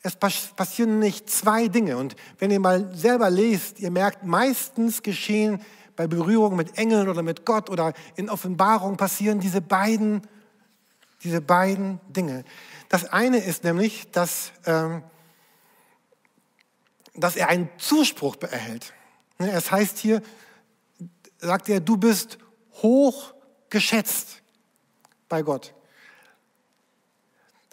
Es 0.05 0.15
passieren 0.15 0.99
nicht 0.99 1.31
zwei 1.31 1.67
Dinge. 1.67 1.97
Und 1.97 2.15
wenn 2.37 2.51
ihr 2.51 2.59
mal 2.59 2.95
selber 2.95 3.31
lest, 3.31 3.79
ihr 3.79 3.89
merkt, 3.89 4.23
meistens 4.23 5.01
geschehen 5.01 5.59
bei 5.95 6.05
Berührung 6.05 6.55
mit 6.55 6.77
Engeln 6.77 7.09
oder 7.09 7.23
mit 7.23 7.43
Gott 7.43 7.71
oder 7.71 7.91
in 8.15 8.29
Offenbarung 8.29 8.97
passieren 8.97 9.39
diese 9.39 9.61
beiden, 9.61 10.21
diese 11.23 11.41
beiden 11.41 11.99
Dinge. 12.07 12.43
Das 12.87 13.05
eine 13.05 13.39
ist 13.39 13.63
nämlich, 13.63 14.11
dass, 14.11 14.51
ähm, 14.67 15.01
dass 17.15 17.35
er 17.35 17.49
einen 17.49 17.67
Zuspruch 17.79 18.35
erhält. 18.41 18.93
Ne, 19.39 19.51
es 19.53 19.71
heißt 19.71 19.97
hier, 19.97 20.21
sagt 21.39 21.67
er, 21.67 21.79
du 21.79 21.97
bist 21.97 22.37
hoch 22.73 23.33
geschätzt 23.71 24.43
bei 25.29 25.41
Gott. 25.41 25.73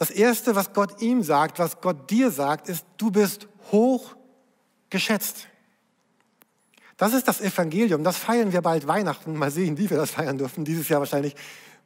Das 0.02 0.11
Erste, 0.11 0.56
was 0.56 0.73
Gott 0.73 1.00
ihm 1.00 1.23
sagt, 1.23 1.61
was 1.61 1.80
Gott 1.80 2.11
dir 2.11 2.32
sagt, 2.32 2.68
ist, 2.68 2.85
du 2.97 3.12
bist 3.12 3.47
hoch 3.71 4.16
geschätzt. 4.90 5.47
Das 6.97 7.14
ist 7.14 7.28
das 7.28 7.40
Evangelium. 7.40 8.02
Das 8.02 8.16
feiern 8.16 8.52
wir 8.52 8.62
bald 8.62 8.88
Weihnachten. 8.88 9.37
Mal 9.37 9.52
sehen, 9.52 9.78
wie 9.78 9.88
wir 9.90 9.97
das 9.97 10.11
feiern 10.11 10.38
dürfen. 10.38 10.64
Dieses 10.64 10.88
Jahr 10.88 10.99
wahrscheinlich 10.99 11.37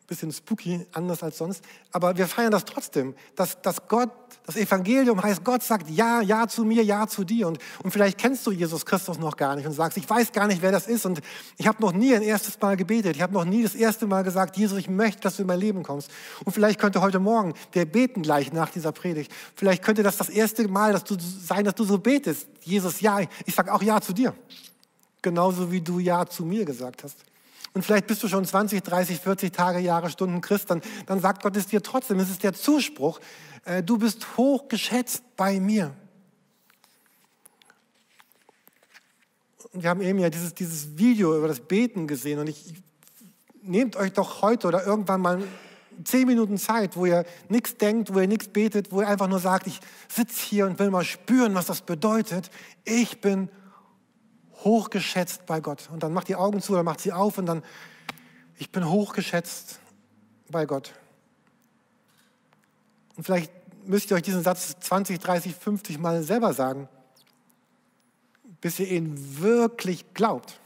bisschen 0.06 0.30
spooky, 0.32 0.86
anders 0.92 1.22
als 1.22 1.38
sonst. 1.38 1.62
Aber 1.90 2.16
wir 2.16 2.26
feiern 2.26 2.52
das 2.52 2.64
trotzdem, 2.64 3.14
dass, 3.34 3.60
dass 3.60 3.88
Gott, 3.88 4.10
das 4.44 4.56
Evangelium 4.56 5.20
heißt, 5.20 5.42
Gott 5.42 5.62
sagt 5.62 5.90
ja, 5.90 6.20
ja 6.20 6.46
zu 6.46 6.64
mir, 6.64 6.84
ja 6.84 7.06
zu 7.06 7.24
dir. 7.24 7.48
Und, 7.48 7.58
und 7.82 7.90
vielleicht 7.90 8.18
kennst 8.18 8.46
du 8.46 8.52
Jesus 8.52 8.86
Christus 8.86 9.18
noch 9.18 9.36
gar 9.36 9.56
nicht 9.56 9.66
und 9.66 9.72
sagst, 9.72 9.98
ich 9.98 10.08
weiß 10.08 10.32
gar 10.32 10.46
nicht, 10.46 10.62
wer 10.62 10.70
das 10.70 10.86
ist. 10.86 11.06
Und 11.06 11.20
ich 11.56 11.66
habe 11.66 11.82
noch 11.82 11.92
nie 11.92 12.14
ein 12.14 12.22
erstes 12.22 12.60
Mal 12.60 12.76
gebetet. 12.76 13.16
Ich 13.16 13.22
habe 13.22 13.32
noch 13.32 13.44
nie 13.44 13.62
das 13.62 13.74
erste 13.74 14.06
Mal 14.06 14.22
gesagt, 14.22 14.56
Jesus, 14.56 14.78
ich 14.78 14.88
möchte, 14.88 15.22
dass 15.22 15.36
du 15.36 15.42
in 15.42 15.48
mein 15.48 15.60
Leben 15.60 15.82
kommst. 15.82 16.10
Und 16.44 16.52
vielleicht 16.52 16.80
könnte 16.80 17.00
heute 17.00 17.18
Morgen, 17.18 17.54
wir 17.72 17.84
beten 17.84 18.22
gleich 18.22 18.52
nach 18.52 18.70
dieser 18.70 18.92
Predigt, 18.92 19.32
vielleicht 19.56 19.82
könnte 19.82 20.02
das 20.02 20.16
das 20.16 20.28
erste 20.28 20.66
Mal 20.68 20.92
dass 20.92 21.04
du, 21.04 21.16
sein, 21.18 21.64
dass 21.64 21.74
du 21.74 21.84
so 21.84 21.98
betest. 21.98 22.46
Jesus, 22.62 23.00
ja, 23.00 23.20
ich 23.44 23.54
sage 23.54 23.72
auch 23.72 23.82
ja 23.82 24.00
zu 24.00 24.12
dir. 24.12 24.34
Genauso 25.22 25.72
wie 25.72 25.80
du 25.80 25.98
ja 25.98 26.26
zu 26.26 26.44
mir 26.44 26.64
gesagt 26.64 27.02
hast 27.02 27.16
und 27.76 27.82
vielleicht 27.82 28.06
bist 28.06 28.22
du 28.22 28.28
schon 28.28 28.42
20, 28.42 28.82
30, 28.82 29.20
40 29.20 29.52
Tage, 29.52 29.80
Jahre, 29.80 30.08
Stunden 30.08 30.40
Christ, 30.40 30.70
dann, 30.70 30.80
dann 31.04 31.20
sagt 31.20 31.42
Gott 31.42 31.54
es 31.58 31.66
dir 31.66 31.82
trotzdem, 31.82 32.18
es 32.18 32.30
ist 32.30 32.42
der 32.42 32.54
Zuspruch, 32.54 33.20
äh, 33.66 33.82
du 33.82 33.98
bist 33.98 34.38
hoch 34.38 34.68
geschätzt 34.68 35.22
bei 35.36 35.60
mir. 35.60 35.94
Wir 39.74 39.90
haben 39.90 40.00
eben 40.00 40.18
ja 40.18 40.30
dieses, 40.30 40.54
dieses 40.54 40.96
Video 40.96 41.36
über 41.36 41.48
das 41.48 41.60
Beten 41.60 42.06
gesehen 42.06 42.38
und 42.38 42.46
ich, 42.46 42.66
ich 42.66 42.82
nehmt 43.60 43.94
euch 43.96 44.14
doch 44.14 44.40
heute 44.40 44.68
oder 44.68 44.86
irgendwann 44.86 45.20
mal 45.20 45.42
zehn 46.02 46.26
Minuten 46.26 46.56
Zeit, 46.56 46.96
wo 46.96 47.04
ihr 47.04 47.26
nichts 47.50 47.76
denkt, 47.76 48.14
wo 48.14 48.20
ihr 48.20 48.26
nichts 48.26 48.48
betet, 48.48 48.90
wo 48.90 49.02
ihr 49.02 49.08
einfach 49.08 49.28
nur 49.28 49.40
sagt, 49.40 49.66
ich 49.66 49.80
sitze 50.08 50.40
hier 50.46 50.64
und 50.64 50.78
will 50.78 50.90
mal 50.90 51.04
spüren, 51.04 51.54
was 51.54 51.66
das 51.66 51.82
bedeutet. 51.82 52.50
Ich 52.84 53.20
bin 53.20 53.50
hochgeschätzt 54.66 55.46
bei 55.46 55.60
Gott. 55.60 55.88
Und 55.92 56.02
dann 56.02 56.12
macht 56.12 56.28
die 56.28 56.34
Augen 56.34 56.60
zu 56.60 56.72
oder 56.72 56.82
macht 56.82 57.00
sie 57.00 57.12
auf 57.12 57.38
und 57.38 57.46
dann, 57.46 57.62
ich 58.58 58.70
bin 58.70 58.90
hochgeschätzt 58.90 59.78
bei 60.50 60.66
Gott. 60.66 60.92
Und 63.16 63.24
vielleicht 63.24 63.52
müsst 63.86 64.10
ihr 64.10 64.16
euch 64.16 64.22
diesen 64.22 64.42
Satz 64.42 64.76
20, 64.80 65.20
30, 65.20 65.54
50 65.54 65.98
Mal 65.98 66.22
selber 66.24 66.52
sagen, 66.52 66.88
bis 68.60 68.80
ihr 68.80 68.88
ihn 68.88 69.40
wirklich 69.40 70.12
glaubt. 70.14 70.58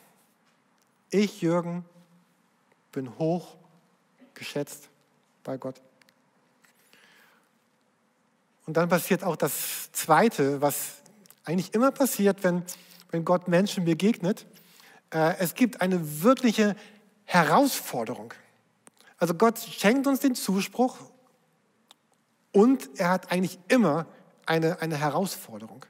Ich, 1.11 1.43
Jürgen, 1.43 1.85
bin 2.93 3.19
hochgeschätzt 3.19 4.89
bei 5.45 5.59
Gott. 5.59 5.81
Und 8.67 8.77
dann 8.77 8.89
passiert 8.89 9.25
auch 9.25 9.37
das 9.37 9.93
Zweite, 9.93 10.63
was 10.63 11.03
eigentlich 11.45 11.75
immer 11.75 11.91
passiert, 11.91 12.43
wenn 12.45 12.63
wenn 13.11 13.25
Gott 13.25 13.49
Menschen 13.49 13.85
begegnet. 13.85 14.47
Äh, 15.11 15.37
es 15.39 15.55
gibt 15.55 15.81
eine 15.81 16.23
wirkliche 16.23 16.77
Herausforderung. 17.25 18.35
Also 19.19 19.35
Gott 19.35 19.59
schenkt 19.59 20.07
uns 20.07 20.21
den 20.21 20.35
Zuspruch 20.35 20.97
und 22.53 22.89
er 22.99 23.11
hat 23.11 23.31
eigentlich 23.31 23.59
immer 23.69 24.07
eine, 24.47 24.81
eine 24.81 24.97
Herausforderung. 24.97 25.85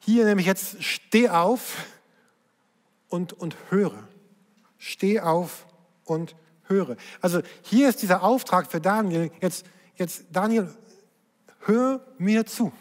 Hier 0.00 0.24
nämlich 0.24 0.46
jetzt, 0.46 0.82
steh 0.82 1.28
auf 1.28 1.86
und, 3.08 3.32
und 3.32 3.56
höre. 3.70 4.06
Steh 4.78 5.20
auf 5.20 5.66
und 6.04 6.36
höre. 6.64 6.96
Also 7.20 7.40
hier 7.62 7.88
ist 7.88 8.02
dieser 8.02 8.22
Auftrag 8.22 8.70
für 8.70 8.80
Daniel. 8.80 9.30
Jetzt, 9.40 9.66
jetzt 9.96 10.26
Daniel, 10.30 10.68
hör 11.60 12.04
mir 12.18 12.46
zu. 12.46 12.72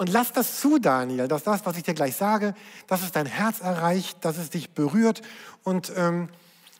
Und 0.00 0.08
lass 0.08 0.32
das 0.32 0.58
zu, 0.58 0.78
Daniel, 0.78 1.28
dass 1.28 1.42
das, 1.42 1.66
was 1.66 1.76
ich 1.76 1.82
dir 1.82 1.92
gleich 1.92 2.16
sage, 2.16 2.54
dass 2.86 3.02
es 3.02 3.12
dein 3.12 3.26
Herz 3.26 3.60
erreicht, 3.60 4.24
dass 4.24 4.38
es 4.38 4.48
dich 4.48 4.70
berührt. 4.70 5.20
Und 5.62 5.92
ähm, 5.94 6.30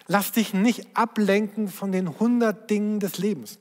lass 0.06 0.32
dich 0.32 0.54
nicht 0.54 0.96
ablenken 0.96 1.68
von 1.68 1.92
den 1.92 2.18
hundert 2.18 2.70
Dingen 2.70 2.98
des 2.98 3.18
Lebens. 3.18 3.58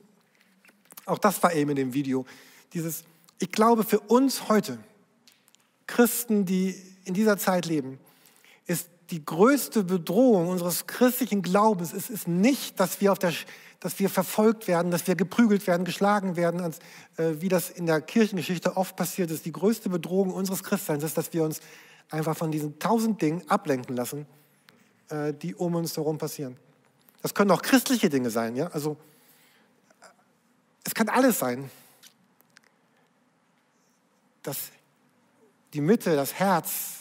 Auch 1.04 1.18
das 1.18 1.42
war 1.42 1.52
eben 1.52 1.68
in 1.68 1.76
dem 1.76 1.92
Video. 1.92 2.24
Dieses, 2.72 3.04
ich 3.38 3.52
glaube, 3.52 3.84
für 3.84 4.00
uns 4.00 4.48
heute, 4.48 4.78
Christen, 5.86 6.46
die 6.46 6.74
in 7.04 7.12
dieser 7.12 7.36
Zeit 7.36 7.66
leben, 7.66 7.98
ist 8.66 8.88
die 9.10 9.22
größte 9.22 9.84
Bedrohung 9.84 10.48
unseres 10.48 10.86
christlichen 10.86 11.42
Glaubens 11.42 11.92
ist, 11.92 12.08
ist 12.08 12.26
nicht, 12.26 12.80
dass 12.80 13.02
wir 13.02 13.12
auf 13.12 13.18
der 13.18 13.34
dass 13.80 13.98
wir 13.98 14.10
verfolgt 14.10 14.68
werden, 14.68 14.90
dass 14.90 15.06
wir 15.06 15.16
geprügelt 15.16 15.66
werden, 15.66 15.84
geschlagen 15.84 16.36
werden, 16.36 16.60
als, 16.60 16.78
äh, 17.16 17.40
wie 17.40 17.48
das 17.48 17.70
in 17.70 17.86
der 17.86 18.00
Kirchengeschichte 18.00 18.76
oft 18.76 18.94
passiert 18.94 19.30
ist. 19.30 19.46
Die 19.46 19.52
größte 19.52 19.88
Bedrohung 19.88 20.32
unseres 20.32 20.62
Christseins 20.62 21.02
ist, 21.02 21.16
dass 21.16 21.32
wir 21.32 21.44
uns 21.44 21.60
einfach 22.10 22.36
von 22.36 22.52
diesen 22.52 22.78
tausend 22.78 23.22
Dingen 23.22 23.42
ablenken 23.48 23.96
lassen, 23.96 24.26
äh, 25.08 25.32
die 25.32 25.54
um 25.54 25.74
uns 25.74 25.96
herum 25.96 26.18
passieren. 26.18 26.56
Das 27.22 27.34
können 27.34 27.50
auch 27.50 27.62
christliche 27.62 28.08
Dinge 28.08 28.30
sein, 28.30 28.54
ja. 28.54 28.68
Also 28.68 28.96
es 30.84 30.94
kann 30.94 31.08
alles 31.08 31.38
sein. 31.38 31.70
Das, 34.42 34.70
die 35.72 35.80
Mitte, 35.80 36.16
das 36.16 36.34
Herz, 36.34 37.00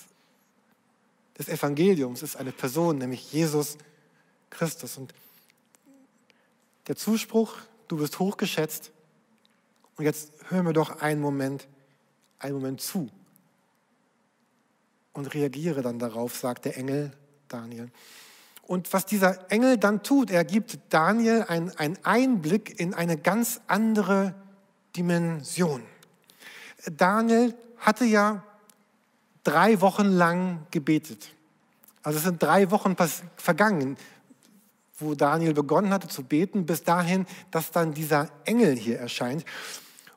des 1.39 1.48
Evangeliums 1.48 2.21
ist 2.21 2.36
eine 2.36 2.51
Person, 2.51 2.98
nämlich 2.98 3.31
Jesus 3.31 3.77
Christus. 4.50 4.98
Und 4.98 5.13
der 6.89 6.96
Zuspruch, 6.96 7.55
du 7.88 7.98
bist 7.98 8.19
hochgeschätzt. 8.19 8.91
Und 9.96 10.05
jetzt 10.05 10.34
hör 10.50 10.63
mir 10.63 10.74
doch 10.74 11.01
einen 11.01 11.22
Moment, 11.22 11.67
einen 12.39 12.55
Moment 12.55 12.81
zu 12.81 13.10
und 15.13 15.34
reagiere 15.34 15.81
dann 15.81 16.00
darauf, 16.00 16.36
sagt 16.36 16.65
der 16.65 16.77
Engel 16.77 17.12
Daniel. 17.48 17.91
Und 18.63 18.91
was 18.91 19.05
dieser 19.05 19.51
Engel 19.51 19.77
dann 19.77 20.03
tut, 20.03 20.31
er 20.31 20.43
gibt 20.43 20.79
Daniel 20.89 21.43
einen 21.48 21.98
Einblick 22.03 22.79
in 22.79 22.93
eine 22.93 23.17
ganz 23.17 23.62
andere 23.67 24.34
Dimension. 24.96 25.84
Daniel 26.86 27.53
hatte 27.77 28.05
ja 28.05 28.43
drei 29.43 29.79
Wochen 29.81 30.05
lang 30.05 30.65
gebetet. 30.72 31.36
Also 32.01 32.17
es 32.17 32.24
sind 32.24 32.41
drei 32.41 32.72
Wochen 32.72 32.96
vergangen, 33.36 33.98
wo 35.00 35.15
Daniel 35.15 35.53
begonnen 35.53 35.91
hatte 35.91 36.08
zu 36.08 36.24
beten, 36.24 36.65
bis 36.65 36.84
dahin, 36.84 37.25
dass 37.51 37.72
dann 37.72 37.94
dieser 37.94 38.29
Engel 38.46 38.75
hier 38.75 39.00
erscheint. 39.00 39.46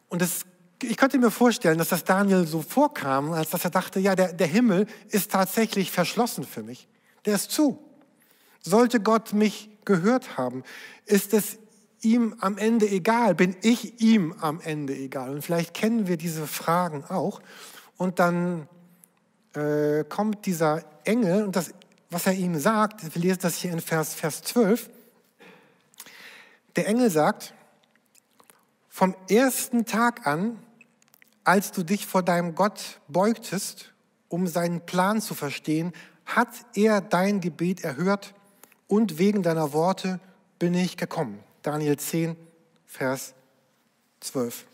Und 0.08 0.22
es, 0.22 0.44
ich 0.82 0.96
könnte 0.96 1.18
mir 1.18 1.30
vorstellen, 1.30 1.78
dass 1.78 1.88
das 1.88 2.04
Daniel 2.04 2.46
so 2.46 2.62
vorkam, 2.62 3.32
als 3.32 3.50
dass 3.50 3.64
er 3.64 3.70
dachte, 3.70 4.00
ja, 4.00 4.14
der, 4.14 4.32
der 4.32 4.46
Himmel 4.46 4.86
ist 5.08 5.32
tatsächlich 5.32 5.90
verschlossen 5.90 6.44
für 6.44 6.62
mich. 6.62 6.88
Der 7.24 7.34
ist 7.34 7.50
zu. 7.50 7.78
Sollte 8.60 9.00
Gott 9.00 9.32
mich 9.32 9.70
gehört 9.84 10.36
haben, 10.36 10.62
ist 11.06 11.34
es 11.34 11.58
ihm 12.02 12.36
am 12.40 12.58
Ende 12.58 12.88
egal? 12.88 13.34
Bin 13.34 13.56
ich 13.62 14.00
ihm 14.00 14.34
am 14.40 14.60
Ende 14.60 14.94
egal? 14.94 15.30
Und 15.30 15.42
vielleicht 15.42 15.74
kennen 15.74 16.06
wir 16.08 16.16
diese 16.16 16.46
Fragen 16.46 17.04
auch. 17.04 17.40
Und 17.96 18.18
dann 18.18 18.68
äh, 19.54 20.04
kommt 20.04 20.46
dieser 20.46 20.82
Engel 21.04 21.44
und 21.44 21.56
das, 21.56 21.72
was 22.12 22.26
er 22.26 22.34
ihm 22.34 22.58
sagt, 22.58 23.14
wir 23.14 23.22
lesen 23.22 23.40
das 23.42 23.56
hier 23.56 23.72
in 23.72 23.80
Vers, 23.80 24.14
Vers 24.14 24.42
12. 24.42 24.90
Der 26.76 26.86
Engel 26.86 27.10
sagt, 27.10 27.54
vom 28.88 29.16
ersten 29.30 29.86
Tag 29.86 30.26
an, 30.26 30.58
als 31.44 31.72
du 31.72 31.82
dich 31.82 32.06
vor 32.06 32.22
deinem 32.22 32.54
Gott 32.54 33.00
beugtest, 33.08 33.92
um 34.28 34.46
seinen 34.46 34.84
Plan 34.84 35.20
zu 35.20 35.34
verstehen, 35.34 35.92
hat 36.26 36.50
er 36.74 37.00
dein 37.00 37.40
Gebet 37.40 37.82
erhört 37.82 38.34
und 38.88 39.18
wegen 39.18 39.42
deiner 39.42 39.72
Worte 39.72 40.20
bin 40.58 40.74
ich 40.74 40.96
gekommen. 40.96 41.42
Daniel 41.62 41.96
10, 41.96 42.36
Vers 42.86 43.34
12. 44.20 44.66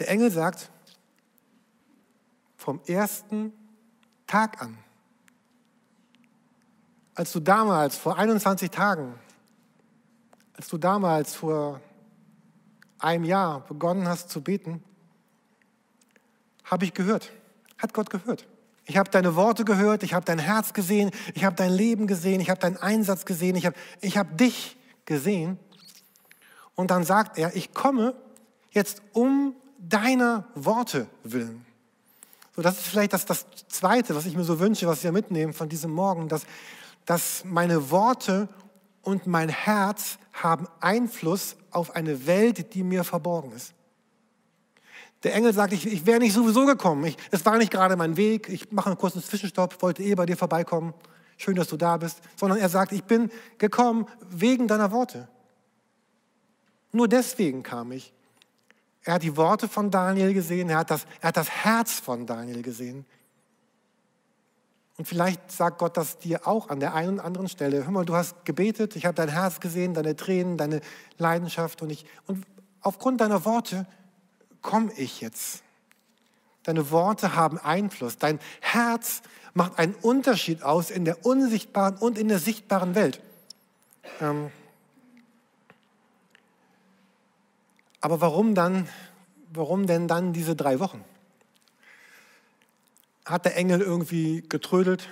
Der 0.00 0.08
Engel 0.08 0.30
sagt, 0.30 0.70
vom 2.68 2.82
ersten 2.86 3.54
Tag 4.26 4.60
an, 4.60 4.76
als 7.14 7.32
du 7.32 7.40
damals 7.40 7.96
vor 7.96 8.18
21 8.18 8.70
Tagen, 8.70 9.14
als 10.52 10.68
du 10.68 10.76
damals 10.76 11.34
vor 11.34 11.80
einem 12.98 13.24
Jahr 13.24 13.60
begonnen 13.60 14.06
hast 14.06 14.28
zu 14.28 14.42
beten, 14.42 14.84
habe 16.64 16.84
ich 16.84 16.92
gehört, 16.92 17.32
hat 17.78 17.94
Gott 17.94 18.10
gehört. 18.10 18.46
Ich 18.84 18.98
habe 18.98 19.08
deine 19.08 19.34
Worte 19.34 19.64
gehört, 19.64 20.02
ich 20.02 20.12
habe 20.12 20.26
dein 20.26 20.38
Herz 20.38 20.74
gesehen, 20.74 21.10
ich 21.32 21.46
habe 21.46 21.56
dein 21.56 21.72
Leben 21.72 22.06
gesehen, 22.06 22.38
ich 22.38 22.50
habe 22.50 22.60
deinen 22.60 22.76
Einsatz 22.76 23.24
gesehen, 23.24 23.56
ich 23.56 23.64
habe 23.64 23.76
ich 24.02 24.18
hab 24.18 24.36
dich 24.36 24.76
gesehen. 25.06 25.58
Und 26.74 26.90
dann 26.90 27.04
sagt 27.04 27.38
er, 27.38 27.56
ich 27.56 27.72
komme 27.72 28.14
jetzt 28.72 29.00
um 29.14 29.54
deiner 29.78 30.44
Worte 30.54 31.06
willen. 31.24 31.64
So, 32.58 32.62
das 32.62 32.76
ist 32.76 32.88
vielleicht 32.88 33.12
das, 33.12 33.24
das 33.24 33.46
Zweite, 33.68 34.16
was 34.16 34.26
ich 34.26 34.36
mir 34.36 34.42
so 34.42 34.58
wünsche, 34.58 34.88
was 34.88 35.04
wir 35.04 35.12
mitnehmen 35.12 35.52
von 35.52 35.68
diesem 35.68 35.92
Morgen, 35.92 36.26
dass, 36.26 36.42
dass 37.06 37.44
meine 37.44 37.92
Worte 37.92 38.48
und 39.02 39.28
mein 39.28 39.48
Herz 39.48 40.18
haben 40.32 40.66
Einfluss 40.80 41.54
auf 41.70 41.94
eine 41.94 42.26
Welt, 42.26 42.74
die 42.74 42.82
mir 42.82 43.04
verborgen 43.04 43.52
ist. 43.52 43.74
Der 45.22 45.36
Engel 45.36 45.52
sagt, 45.52 45.72
ich, 45.72 45.86
ich 45.86 46.04
wäre 46.04 46.18
nicht 46.18 46.32
sowieso 46.32 46.66
gekommen. 46.66 47.04
Ich, 47.04 47.16
es 47.30 47.46
war 47.46 47.58
nicht 47.58 47.70
gerade 47.70 47.94
mein 47.94 48.16
Weg. 48.16 48.48
Ich 48.48 48.72
mache 48.72 48.88
einen 48.88 48.98
kurzen 48.98 49.22
Zwischenstopp, 49.22 49.80
wollte 49.80 50.02
eh 50.02 50.16
bei 50.16 50.26
dir 50.26 50.36
vorbeikommen. 50.36 50.94
Schön, 51.36 51.54
dass 51.54 51.68
du 51.68 51.76
da 51.76 51.96
bist. 51.96 52.18
Sondern 52.34 52.58
er 52.58 52.68
sagt, 52.68 52.90
ich 52.90 53.04
bin 53.04 53.30
gekommen 53.58 54.08
wegen 54.30 54.66
deiner 54.66 54.90
Worte. 54.90 55.28
Nur 56.90 57.06
deswegen 57.06 57.62
kam 57.62 57.92
ich. 57.92 58.12
Er 59.08 59.14
hat 59.14 59.22
die 59.22 59.38
Worte 59.38 59.68
von 59.68 59.90
Daniel 59.90 60.34
gesehen, 60.34 60.68
er 60.68 60.76
hat 60.76 60.90
das, 60.90 61.06
er 61.22 61.28
hat 61.28 61.38
das 61.38 61.48
Herz 61.48 61.92
von 61.94 62.26
Daniel 62.26 62.60
gesehen. 62.60 63.06
Und 64.98 65.08
vielleicht 65.08 65.50
sagt 65.50 65.78
Gott 65.78 65.96
das 65.96 66.18
dir 66.18 66.46
auch 66.46 66.68
an 66.68 66.78
der 66.78 66.92
einen 66.92 67.14
oder 67.14 67.24
anderen 67.24 67.48
Stelle. 67.48 67.86
Hör 67.86 67.90
mal, 67.90 68.04
du 68.04 68.14
hast 68.14 68.44
gebetet, 68.44 68.96
ich 68.96 69.06
habe 69.06 69.14
dein 69.14 69.30
Herz 69.30 69.60
gesehen, 69.60 69.94
deine 69.94 70.14
Tränen, 70.14 70.58
deine 70.58 70.82
Leidenschaft 71.16 71.80
und 71.80 71.88
ich. 71.88 72.04
Und 72.26 72.44
aufgrund 72.82 73.22
deiner 73.22 73.46
Worte 73.46 73.86
komme 74.60 74.92
ich 74.98 75.22
jetzt? 75.22 75.62
Deine 76.64 76.90
Worte 76.90 77.34
haben 77.34 77.56
Einfluss. 77.56 78.18
Dein 78.18 78.38
Herz 78.60 79.22
macht 79.54 79.78
einen 79.78 79.94
Unterschied 79.94 80.62
aus 80.62 80.90
in 80.90 81.06
der 81.06 81.24
unsichtbaren 81.24 81.96
und 81.96 82.18
in 82.18 82.28
der 82.28 82.40
sichtbaren 82.40 82.94
Welt. 82.94 83.22
Ähm 84.20 84.50
aber 88.00 88.20
warum 88.20 88.54
dann, 88.54 88.88
warum 89.52 89.86
denn 89.86 90.08
dann 90.08 90.32
diese 90.32 90.54
drei 90.54 90.80
Wochen? 90.80 91.04
Hat 93.24 93.44
der 93.44 93.56
Engel 93.56 93.80
irgendwie 93.80 94.42
getrödelt? 94.48 95.08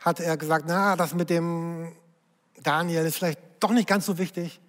Hat 0.00 0.20
er 0.20 0.36
gesagt, 0.36 0.64
na, 0.66 0.96
das 0.96 1.14
mit 1.14 1.30
dem 1.30 1.94
Daniel 2.62 3.04
ist 3.04 3.16
vielleicht 3.16 3.40
doch 3.60 3.70
nicht 3.70 3.88
ganz 3.88 4.06
so 4.06 4.18
wichtig? 4.18 4.60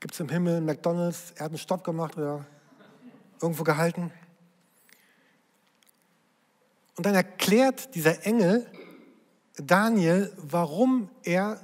Gibt 0.00 0.14
es 0.14 0.20
im 0.20 0.28
Himmel 0.28 0.60
McDonalds? 0.60 1.32
Er 1.36 1.46
hat 1.46 1.50
einen 1.50 1.58
Stopp 1.58 1.84
gemacht 1.84 2.16
oder 2.16 2.44
irgendwo 3.40 3.64
gehalten. 3.64 4.12
Und 6.96 7.06
dann 7.06 7.14
erklärt 7.14 7.94
dieser 7.94 8.24
Engel 8.26 8.66
Daniel, 9.56 10.32
warum 10.36 11.08
er 11.22 11.60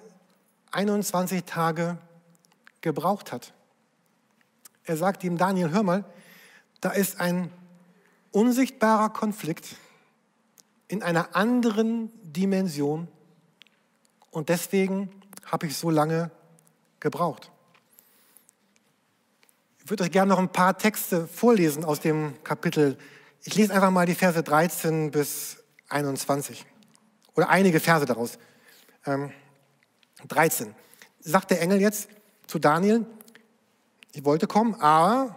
21 0.71 1.45
Tage 1.45 1.99
gebraucht 2.83 3.33
hat. 3.33 3.55
Er 4.85 4.97
sagt 4.97 5.25
ihm, 5.25 5.39
Daniel, 5.39 5.71
hör 5.71 5.83
mal, 5.83 6.05
da 6.81 6.91
ist 6.91 7.21
ein 7.21 7.51
unsichtbarer 8.33 9.11
Konflikt 9.11 9.77
in 10.89 11.03
einer 11.03 11.35
anderen 11.35 12.11
Dimension 12.23 13.09
und 14.31 14.49
deswegen 14.49 15.11
habe 15.47 15.67
ich 15.67 15.77
so 15.77 15.91
lange 15.91 16.31
gebraucht. 17.01 17.51
Ich 19.85 19.91
würde 19.91 20.05
euch 20.05 20.11
gerne 20.11 20.31
noch 20.31 20.39
ein 20.39 20.53
paar 20.53 20.77
Texte 20.79 21.27
vorlesen 21.27 21.85
aus 21.85 22.01
dem 22.01 22.43
Kapitel. 22.45 22.97
Ich 23.43 23.55
lese 23.55 23.75
einfach 23.75 23.91
mal 23.91 24.07
die 24.07 24.15
Verse 24.15 24.43
13 24.43 25.11
bis 25.11 25.63
21 25.89 26.65
oder 27.35 27.49
einige 27.49 27.81
Verse 27.81 28.07
daraus. 28.07 28.39
Ähm, 29.07 29.33
13. 30.29 30.75
Sagt 31.21 31.51
der 31.51 31.61
Engel 31.61 31.81
jetzt 31.81 32.09
zu 32.53 32.59
Daniel, 32.59 33.07
ich 34.13 34.27
wollte 34.27 34.47
kommen, 34.47 34.75
aber 34.75 35.35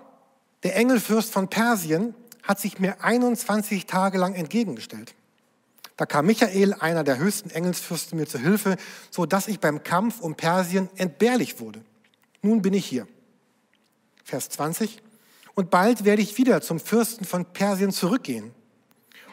der 0.64 0.76
Engelfürst 0.76 1.32
von 1.32 1.48
Persien 1.48 2.14
hat 2.44 2.60
sich 2.60 2.78
mir 2.78 3.02
21 3.02 3.86
Tage 3.86 4.18
lang 4.18 4.36
entgegengestellt. 4.36 5.16
Da 5.96 6.06
kam 6.06 6.26
Michael, 6.26 6.74
einer 6.74 7.06
der 7.06 7.18
höchsten 7.18 7.52
Engelsfürsten, 7.52 8.20
mir 8.20 8.28
zu 8.28 8.38
Hilfe, 8.38 8.76
so 9.12 9.26
dass 9.26 9.48
ich 9.48 9.62
beim 9.62 9.82
Kampf 9.82 10.20
um 10.20 10.36
Persien 10.36 10.90
entbehrlich 10.98 11.62
wurde. 11.62 11.86
Nun 12.42 12.62
bin 12.62 12.74
ich 12.74 12.86
hier. 12.86 13.08
Vers 14.26 14.50
20. 14.50 15.02
Und 15.54 15.70
bald 15.70 16.04
werde 16.04 16.22
ich 16.22 16.38
wieder 16.38 16.60
zum 16.60 16.82
Fürsten 16.82 17.24
von 17.24 17.46
Persien 17.46 17.92
zurückgehen 17.92 18.52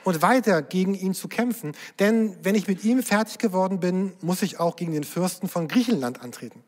und 0.05 0.23
weiter 0.23 0.63
gegen 0.63 0.95
ihn 0.95 1.15
zu 1.15 1.27
kämpfen. 1.27 1.73
Denn 1.99 2.37
wenn 2.45 2.55
ich 2.55 2.69
mit 2.69 2.85
ihm 2.85 3.03
fertig 3.03 3.39
geworden 3.39 3.81
bin, 3.81 4.13
muss 4.21 4.43
ich 4.43 4.61
auch 4.61 4.77
gegen 4.77 4.93
den 4.93 5.03
Fürsten 5.03 5.49
von 5.49 5.67
Griechenland 5.67 6.23
antreten. 6.23 6.63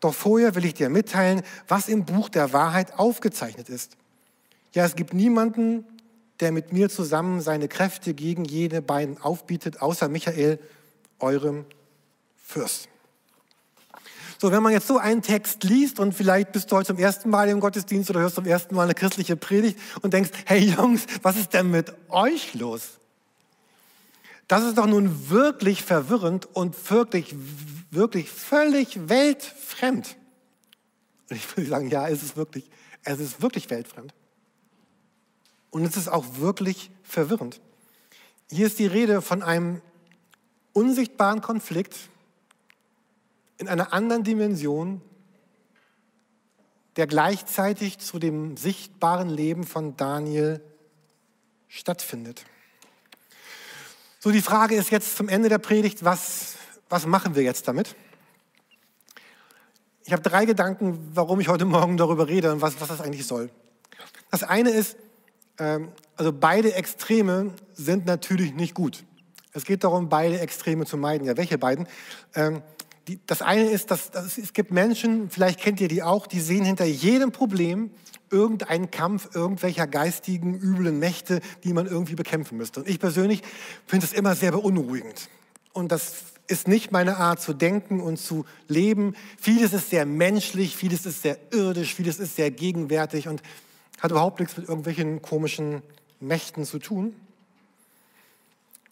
Doch 0.00 0.14
vorher 0.14 0.54
will 0.54 0.64
ich 0.64 0.74
dir 0.74 0.88
mitteilen, 0.88 1.42
was 1.68 1.88
im 1.88 2.04
Buch 2.04 2.28
der 2.28 2.52
Wahrheit 2.52 2.98
aufgezeichnet 2.98 3.68
ist. 3.68 3.96
Ja, 4.72 4.84
es 4.84 4.96
gibt 4.96 5.14
niemanden, 5.14 5.84
der 6.40 6.52
mit 6.52 6.72
mir 6.72 6.88
zusammen 6.88 7.40
seine 7.40 7.68
Kräfte 7.68 8.14
gegen 8.14 8.44
jene 8.44 8.80
beiden 8.80 9.20
aufbietet, 9.20 9.82
außer 9.82 10.08
Michael, 10.08 10.58
eurem 11.18 11.66
Fürsten. 12.42 12.90
So, 14.38 14.50
wenn 14.50 14.62
man 14.62 14.72
jetzt 14.72 14.86
so 14.86 14.96
einen 14.96 15.20
Text 15.20 15.64
liest 15.64 16.00
und 16.00 16.14
vielleicht 16.14 16.52
bist 16.52 16.72
du 16.72 16.76
heute 16.76 16.86
zum 16.86 16.96
ersten 16.96 17.28
Mal 17.28 17.50
im 17.50 17.60
Gottesdienst 17.60 18.08
oder 18.08 18.20
hörst 18.20 18.36
zum 18.36 18.46
ersten 18.46 18.74
Mal 18.74 18.84
eine 18.84 18.94
christliche 18.94 19.36
Predigt 19.36 19.78
und 20.00 20.14
denkst, 20.14 20.30
hey 20.46 20.60
Jungs, 20.60 21.04
was 21.20 21.36
ist 21.36 21.52
denn 21.52 21.70
mit 21.70 21.92
euch 22.08 22.54
los? 22.54 22.98
Das 24.50 24.64
ist 24.64 24.78
doch 24.78 24.86
nun 24.86 25.30
wirklich 25.30 25.84
verwirrend 25.84 26.48
und 26.56 26.90
wirklich, 26.90 27.36
wirklich 27.92 28.28
völlig 28.28 29.08
weltfremd. 29.08 30.16
Und 31.30 31.36
ich 31.36 31.56
würde 31.56 31.70
sagen, 31.70 31.88
ja, 31.88 32.08
ist 32.08 32.24
es 32.24 32.34
wirklich. 32.34 32.68
Es 33.04 33.20
ist 33.20 33.42
wirklich 33.42 33.70
weltfremd. 33.70 34.12
Und 35.70 35.84
es 35.84 35.96
ist 35.96 36.08
auch 36.08 36.24
wirklich 36.38 36.90
verwirrend. 37.04 37.60
Hier 38.50 38.66
ist 38.66 38.80
die 38.80 38.88
Rede 38.88 39.22
von 39.22 39.44
einem 39.44 39.82
unsichtbaren 40.72 41.42
Konflikt 41.42 41.96
in 43.56 43.68
einer 43.68 43.92
anderen 43.92 44.24
Dimension, 44.24 45.00
der 46.96 47.06
gleichzeitig 47.06 47.98
zu 47.98 48.18
dem 48.18 48.56
sichtbaren 48.56 49.28
Leben 49.28 49.62
von 49.62 49.96
Daniel 49.96 50.60
stattfindet. 51.68 52.44
So, 54.22 54.30
die 54.30 54.42
Frage 54.42 54.74
ist 54.74 54.90
jetzt 54.90 55.16
zum 55.16 55.30
Ende 55.30 55.48
der 55.48 55.56
Predigt, 55.56 56.04
was, 56.04 56.56
was 56.90 57.06
machen 57.06 57.34
wir 57.34 57.42
jetzt 57.42 57.66
damit? 57.66 57.96
Ich 60.04 60.12
habe 60.12 60.20
drei 60.20 60.44
Gedanken, 60.44 61.10
warum 61.14 61.40
ich 61.40 61.48
heute 61.48 61.64
Morgen 61.64 61.96
darüber 61.96 62.28
rede 62.28 62.52
und 62.52 62.60
was, 62.60 62.78
was 62.82 62.88
das 62.88 63.00
eigentlich 63.00 63.26
soll. 63.26 63.48
Das 64.30 64.42
eine 64.42 64.72
ist, 64.72 64.98
ähm, 65.58 65.88
also 66.18 66.34
beide 66.34 66.74
Extreme 66.74 67.54
sind 67.72 68.04
natürlich 68.04 68.52
nicht 68.52 68.74
gut. 68.74 69.04
Es 69.54 69.64
geht 69.64 69.84
darum, 69.84 70.10
beide 70.10 70.38
Extreme 70.38 70.84
zu 70.84 70.98
meiden. 70.98 71.26
Ja, 71.26 71.38
welche 71.38 71.56
beiden? 71.56 71.88
Ähm, 72.34 72.60
die, 73.08 73.18
das 73.26 73.42
eine 73.42 73.64
ist, 73.64 73.90
dass, 73.90 74.10
dass, 74.10 74.38
es 74.38 74.52
gibt 74.52 74.70
Menschen, 74.70 75.30
vielleicht 75.30 75.60
kennt 75.60 75.80
ihr 75.80 75.88
die 75.88 76.02
auch, 76.02 76.26
die 76.26 76.40
sehen 76.40 76.64
hinter 76.64 76.84
jedem 76.84 77.32
Problem 77.32 77.90
irgendeinen 78.30 78.90
Kampf 78.90 79.34
irgendwelcher 79.34 79.86
geistigen, 79.86 80.58
üblen 80.60 80.98
Mächte, 80.98 81.40
die 81.64 81.72
man 81.72 81.86
irgendwie 81.86 82.14
bekämpfen 82.14 82.58
müsste. 82.58 82.80
Und 82.80 82.88
ich 82.88 83.00
persönlich 83.00 83.42
finde 83.86 84.06
es 84.06 84.12
immer 84.12 84.36
sehr 84.36 84.52
beunruhigend. 84.52 85.28
Und 85.72 85.90
das 85.90 86.24
ist 86.46 86.68
nicht 86.68 86.92
meine 86.92 87.16
Art 87.16 87.40
zu 87.40 87.52
denken 87.52 88.00
und 88.00 88.18
zu 88.18 88.44
leben. 88.68 89.14
Vieles 89.38 89.72
ist 89.72 89.90
sehr 89.90 90.04
menschlich, 90.06 90.76
vieles 90.76 91.06
ist 91.06 91.22
sehr 91.22 91.38
irdisch, 91.52 91.94
vieles 91.94 92.18
ist 92.18 92.36
sehr 92.36 92.50
gegenwärtig 92.50 93.28
und 93.28 93.42
hat 94.00 94.10
überhaupt 94.10 94.40
nichts 94.40 94.56
mit 94.56 94.68
irgendwelchen 94.68 95.22
komischen 95.22 95.82
Mächten 96.18 96.64
zu 96.64 96.78
tun. 96.78 97.14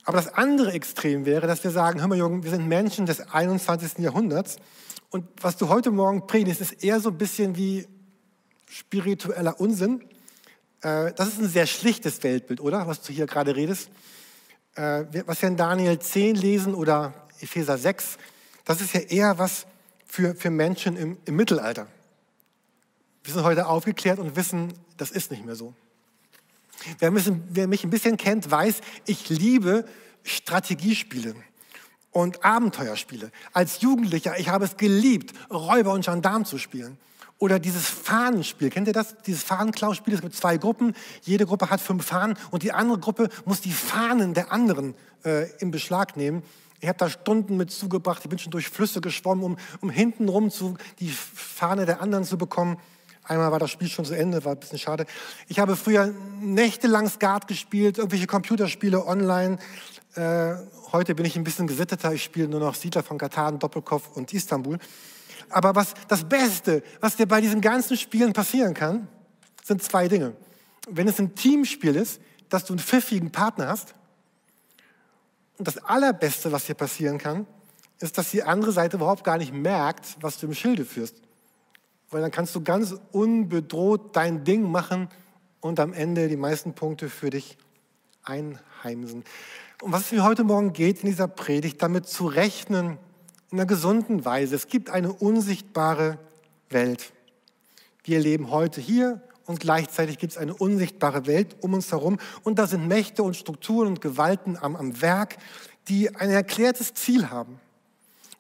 Aber 0.09 0.17
das 0.17 0.33
andere 0.33 0.73
Extrem 0.73 1.27
wäre, 1.27 1.47
dass 1.47 1.63
wir 1.65 1.71
sagen, 1.71 2.01
hör 2.01 2.09
mal 2.09 2.17
Jürgen, 2.17 2.43
wir 2.43 2.51
sind 2.51 2.67
Menschen 2.67 3.05
des 3.05 3.21
21. 3.31 3.99
Jahrhunderts 3.99 4.57
und 5.11 5.27
was 5.39 5.59
du 5.59 5.69
heute 5.69 5.91
Morgen 5.91 6.27
predigst, 6.27 6.63
ist 6.63 6.83
eher 6.83 6.99
so 6.99 7.11
ein 7.11 7.19
bisschen 7.19 7.57
wie 7.57 7.87
spiritueller 8.71 9.61
Unsinn. 9.61 10.01
Äh, 10.81 11.13
das 11.13 11.29
ist 11.29 11.41
ein 11.41 11.49
sehr 11.49 11.67
schlichtes 11.67 12.23
Weltbild, 12.23 12.63
oder? 12.63 12.87
Was 12.87 13.03
du 13.03 13.13
hier 13.13 13.27
gerade 13.27 13.55
redest. 13.55 13.91
Äh, 14.77 15.05
was 15.27 15.43
wir 15.43 15.51
in 15.51 15.59
Daniel 15.59 15.99
10 15.99 16.37
lesen 16.37 16.75
oder 16.75 17.13
Epheser 17.41 17.77
6, 17.77 18.17
das 18.65 18.81
ist 18.81 18.95
ja 18.95 19.01
eher 19.01 19.39
was 19.39 19.67
für, 20.07 20.35
für 20.35 20.49
Menschen 20.49 20.97
im, 20.97 21.19
im 21.27 21.37
Mittelalter. 21.37 21.87
Wir 23.25 23.35
sind 23.35 23.45
heute 23.45 23.67
aufgeklärt 23.67 24.19
und 24.19 24.37
wissen, 24.37 24.73
das 24.97 25.11
ist 25.11 25.31
nicht 25.31 25.45
mehr 25.45 25.55
so. 25.55 25.75
Wer, 26.99 27.11
müssen, 27.11 27.43
wer 27.51 27.69
mich 27.69 27.85
ein 27.85 27.91
bisschen 27.91 28.17
kennt, 28.17 28.51
weiß, 28.51 28.81
ich 29.07 29.29
liebe 29.29 29.85
Strategiespiele 30.23 31.35
und 32.11 32.45
Abenteuerspiele. 32.45 33.31
Als 33.53 33.81
Jugendlicher, 33.81 34.39
ich 34.39 34.49
habe 34.49 34.65
es 34.65 34.77
geliebt, 34.77 35.33
Räuber 35.51 35.93
und 35.93 36.05
Gendarm 36.05 36.45
zu 36.45 36.59
spielen. 36.59 36.99
Oder 37.39 37.61
dieses 37.61 37.89
Fahnenspiel, 37.89 38.69
kennt 38.69 38.89
ihr 38.89 38.93
das? 38.93 39.15
Dieses 39.25 39.45
Fahnenklauspiel, 39.45 40.15
es 40.15 40.21
gibt 40.21 40.35
zwei 40.35 40.57
Gruppen, 40.57 40.95
jede 41.23 41.47
Gruppe 41.47 41.71
hat 41.71 41.81
fünf 41.81 42.05
Fahnen 42.05 42.37
und 42.51 42.65
die 42.65 42.73
andere 42.73 42.99
Gruppe 42.99 43.29
muss 43.45 43.61
die 43.61 43.71
Fahnen 43.71 44.35
der 44.35 44.51
anderen 44.51 44.95
äh, 45.25 45.49
in 45.61 45.71
Beschlag 45.71 46.17
nehmen. 46.17 46.43
Ich 46.81 46.89
habe 46.89 46.99
da 46.99 47.09
Stunden 47.09 47.57
mit 47.57 47.71
zugebracht, 47.71 48.23
ich 48.25 48.29
bin 48.29 48.41
schon 48.41 48.51
durch 48.51 48.69
Flüsse 48.69 49.01
geschwommen, 49.01 49.45
um, 49.45 49.57
um 49.81 49.91
hintenrum 49.91 50.51
zu, 50.51 50.77
die 50.99 51.11
Fahne 51.11 51.87
der 51.87 52.01
anderen 52.01 52.25
zu 52.25 52.39
bekommen. 52.39 52.77
Einmal 53.29 53.53
war 53.53 53.59
das 53.59 53.71
Spiel 53.71 53.89
schon 53.89 54.07
zu 54.07 54.15
Ende, 54.15 54.43
war 54.47 54.53
ein 54.53 54.59
bisschen 54.59 54.79
schade. 54.79 55.05
Ich 55.49 55.59
habe 55.59 55.77
früher 55.77 56.15
nächtelang 56.41 57.11
Skat 57.11 57.47
gespielt, 57.47 57.99
irgendwelche 57.99 58.27
Computerspiele 58.27 59.07
online. 59.07 59.59
Äh, 60.15 60.55
heute 60.93 61.15
bin 61.15 61.27
ich 61.27 61.37
ein 61.37 61.45
bisschen 61.45 61.67
gesitteter. 61.67 62.11
Ich 62.15 62.25
spiele 62.25 62.49
nur 62.49 62.61
noch 62.61 62.75
Siedler 62.75 63.03
von 63.03 63.19
Katan, 63.19 63.59
Doppelkopf 63.59 64.17
und 64.17 64.33
Istanbul. 64.33 64.79
Aber 65.51 65.75
was 65.75 65.93
das 66.09 66.27
Beste, 66.27 66.83
was 67.01 67.17
dir 67.17 67.27
bei 67.27 67.43
diesen 67.43 67.61
ganzen 67.61 67.99
Spielen 67.99 68.33
passieren 68.33 68.73
kann, 68.73 69.09
sind 69.63 69.83
zwei 69.83 70.09
Dinge. 70.09 70.33
Wenn 70.89 71.07
es 71.07 71.19
ein 71.19 71.35
Teamspiel 71.35 71.97
ist, 71.97 72.23
dass 72.49 72.65
du 72.65 72.73
einen 72.73 72.81
pfiffigen 72.81 73.31
Partner 73.31 73.69
hast. 73.69 73.95
Und 75.59 75.69
das 75.69 75.77
Allerbeste, 75.85 76.51
was 76.51 76.65
dir 76.65 76.75
passieren 76.75 77.19
kann, 77.19 77.47
ist, 78.01 78.17
dass 78.17 78.31
die 78.31 78.43
andere 78.43 78.73
Seite 78.73 78.97
überhaupt 78.97 79.23
gar 79.23 79.37
nicht 79.37 79.53
merkt, 79.53 80.17
was 80.23 80.39
du 80.39 80.47
im 80.47 80.55
Schilde 80.55 80.87
führst 80.87 81.28
weil 82.11 82.21
dann 82.23 82.31
kannst 82.31 82.55
du 82.55 82.63
ganz 82.63 82.95
unbedroht 83.13 84.17
dein 84.17 84.45
Ding 84.45 84.71
machen 84.71 85.09
und 85.61 85.81
am 85.81 85.93
Ende 85.93 86.29
die 86.29 86.37
meisten 86.37 86.75
Punkte 86.75 87.09
für 87.09 87.31
dich 87.31 87.59
einheimsen. 88.23 89.25
Und 89.83 89.93
was 89.93 90.11
mir 90.13 90.25
heute 90.25 90.45
Morgen 90.45 90.73
geht 90.73 91.03
in 91.03 91.11
dieser 91.11 91.29
Predigt, 91.29 91.83
damit 91.83 92.07
zu 92.07 92.27
rechnen 92.27 92.99
in 93.51 93.59
einer 93.59 93.67
gesunden 93.67 94.25
Weise. 94.25 94.55
Es 94.55 94.69
gibt 94.69 94.91
eine 94.91 95.13
unsichtbare 95.13 96.19
Welt. 96.69 97.13
Wir 98.05 98.21
leben 98.21 98.51
heute 98.51 98.81
hier 98.81 99.23
und 99.47 99.61
gleichzeitig 99.61 100.19
gibt 100.19 100.33
es 100.33 100.39
eine 100.39 100.55
unsichtbare 100.55 101.27
Welt 101.27 101.57
um 101.63 101.75
uns 101.75 101.91
herum. 101.91 102.19
Und 102.43 102.59
da 102.59 102.67
sind 102.67 102.87
Mächte 102.87 103.23
und 103.23 103.37
Strukturen 103.37 103.89
und 103.89 104.01
Gewalten 104.01 104.59
am, 104.61 104.77
am 104.77 105.01
Werk, 105.01 105.39
die 105.89 106.15
ein 106.15 106.31
erklärtes 106.31 106.93
Ziel 106.95 107.31
haben. 107.31 107.61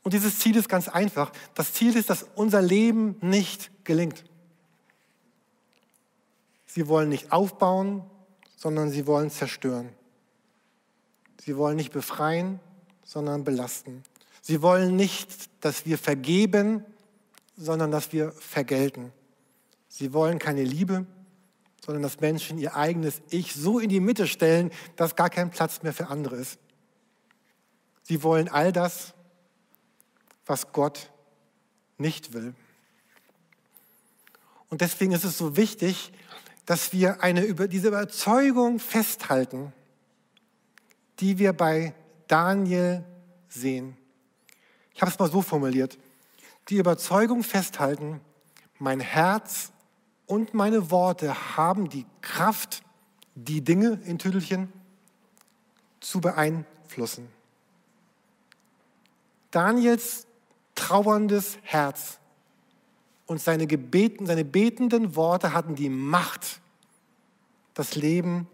Und 0.03 0.15
dieses 0.15 0.39
Ziel 0.39 0.57
ist 0.57 0.69
ganz 0.69 0.89
einfach. 0.89 1.33
Das 1.55 1.73
Ziel 1.73 1.97
ist, 1.97 2.11
dass 2.11 2.27
unser 2.35 2.63
Leben 2.63 3.17
nicht 3.21 3.71
gelingt. 3.85 4.25
Sie 6.67 6.89
wollen 6.89 7.09
nicht 7.09 7.33
aufbauen, 7.33 8.03
sondern 8.57 8.91
sie 8.91 9.07
wollen 9.07 9.31
zerstören. 9.31 9.91
Sie 11.45 11.57
wollen 11.57 11.77
nicht 11.77 11.93
befreien, 11.93 12.61
sondern 13.05 13.45
belasten. 13.45 14.03
Sie 14.43 14.63
wollen 14.63 14.97
nicht, 14.97 15.51
dass 15.65 15.87
wir 15.87 15.99
vergeben, 15.99 16.85
sondern 17.57 17.91
dass 17.91 18.13
wir 18.13 18.33
vergelten. 18.33 19.13
Sie 19.89 20.13
wollen 20.13 20.39
keine 20.39 20.63
Liebe, 20.63 21.07
sondern 21.85 22.03
dass 22.03 22.21
Menschen 22.21 22.59
ihr 22.59 22.77
eigenes 22.77 23.23
Ich 23.31 23.55
so 23.55 23.79
in 23.79 23.89
die 23.89 24.01
Mitte 24.01 24.27
stellen, 24.27 24.71
dass 24.97 25.17
gar 25.17 25.31
kein 25.31 25.51
Platz 25.51 25.83
mehr 25.83 25.93
für 25.93 26.09
andere 26.09 26.37
ist. 26.37 26.59
Sie 28.03 28.23
wollen 28.23 28.49
all 28.49 28.73
das, 28.73 29.15
was 30.49 30.73
Gott 30.73 31.11
nicht 31.99 32.33
will. 32.33 32.55
Und 34.71 34.81
deswegen 34.81 35.13
ist 35.13 35.25
es 35.25 35.39
so 35.39 35.57
wichtig, 35.57 36.13
dass 36.67 36.93
wir 36.93 37.23
eine, 37.23 37.45
über 37.45 37.69
diese 37.69 37.89
Überzeugung 37.89 38.79
festhalten, 38.79 39.73
die 41.21 41.39
wir 41.39 41.53
bei 41.53 41.95
Daniel 42.27 43.05
sehen. 43.49 43.97
Ich 44.95 45.01
habe 45.01 45.11
es 45.11 45.19
mal 45.19 45.31
so 45.31 45.43
formuliert. 45.43 45.99
Die 46.69 46.77
Überzeugung 46.77 47.43
festhalten, 47.43 48.21
mein 48.79 49.01
Herz 49.01 49.73
und 50.27 50.53
meine 50.53 50.91
Worte 50.91 51.57
haben 51.57 51.89
die 51.89 52.05
Kraft, 52.21 52.83
die 53.35 53.63
Dinge 53.63 54.01
in 54.05 54.19
Tüdelchen 54.19 54.73
zu 56.01 56.21
beeinflussen. 56.21 57.29
Daniels 59.51 60.28
trauerndes 60.79 61.59
Herz. 61.63 62.19
Und 63.27 63.43
seine, 63.43 63.67
Gebeten, 63.67 64.27
seine 64.27 64.45
betenden 64.45 65.15
Worte 65.15 65.53
hatten 65.53 65.75
die 65.75 65.91
Macht, 65.91 66.61
das 67.75 67.95
Leben 67.95 68.49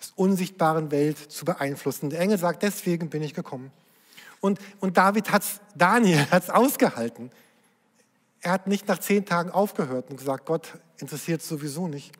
der 0.00 0.18
unsichtbaren 0.18 0.90
Welt 0.90 1.18
zu 1.18 1.44
beeinflussen. 1.44 2.10
Der 2.10 2.20
Engel 2.20 2.38
sagt, 2.38 2.62
deswegen 2.62 3.10
bin 3.10 3.22
ich 3.22 3.34
gekommen. 3.34 3.70
Und, 4.40 4.58
und 4.80 4.96
David 4.96 5.30
hat 5.30 5.44
Daniel 5.76 6.26
hat 6.30 6.42
es 6.42 6.50
ausgehalten. 6.50 7.30
Er 8.40 8.50
hat 8.50 8.66
nicht 8.66 8.88
nach 8.88 8.98
zehn 8.98 9.24
Tagen 9.24 9.50
aufgehört 9.50 10.10
und 10.10 10.16
gesagt, 10.16 10.46
Gott 10.46 10.80
interessiert 10.98 11.42
sowieso 11.42 11.86
nicht. 11.86 12.10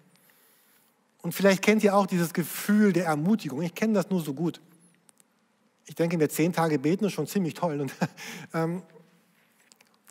Und 1.20 1.32
vielleicht 1.34 1.62
kennt 1.62 1.82
ihr 1.82 1.96
auch 1.96 2.06
dieses 2.06 2.32
Gefühl 2.32 2.92
der 2.92 3.06
Ermutigung. 3.06 3.62
Ich 3.62 3.74
kenne 3.74 3.94
das 3.94 4.08
nur 4.10 4.20
so 4.20 4.34
gut. 4.34 4.60
Ich 5.86 5.96
denke, 5.96 6.16
mir 6.16 6.28
zehn 6.28 6.52
Tage 6.52 6.78
beten 6.78 7.06
ist 7.06 7.12
schon 7.12 7.26
ziemlich 7.26 7.54
toll. 7.54 7.80
Und, 7.80 7.92
ähm, 8.54 8.82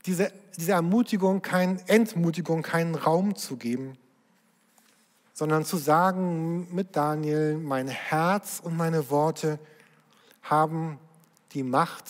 diese, 0.06 0.32
diese 0.58 0.74
Ermutigung, 0.74 1.42
kein, 1.42 1.80
Entmutigung 1.88 2.62
keinen 2.62 2.96
Raum 2.96 3.36
zu 3.36 3.58
geben, 3.58 3.98
sondern 5.34 5.66
zu 5.66 5.78
sagen 5.78 6.74
mit 6.74 6.96
Daniel, 6.96 7.58
mein 7.58 7.88
Herz 7.88 8.60
und 8.64 8.76
meine 8.76 9.10
Worte 9.10 9.60
haben 10.42 11.00
die 11.54 11.64
Macht 11.64 12.06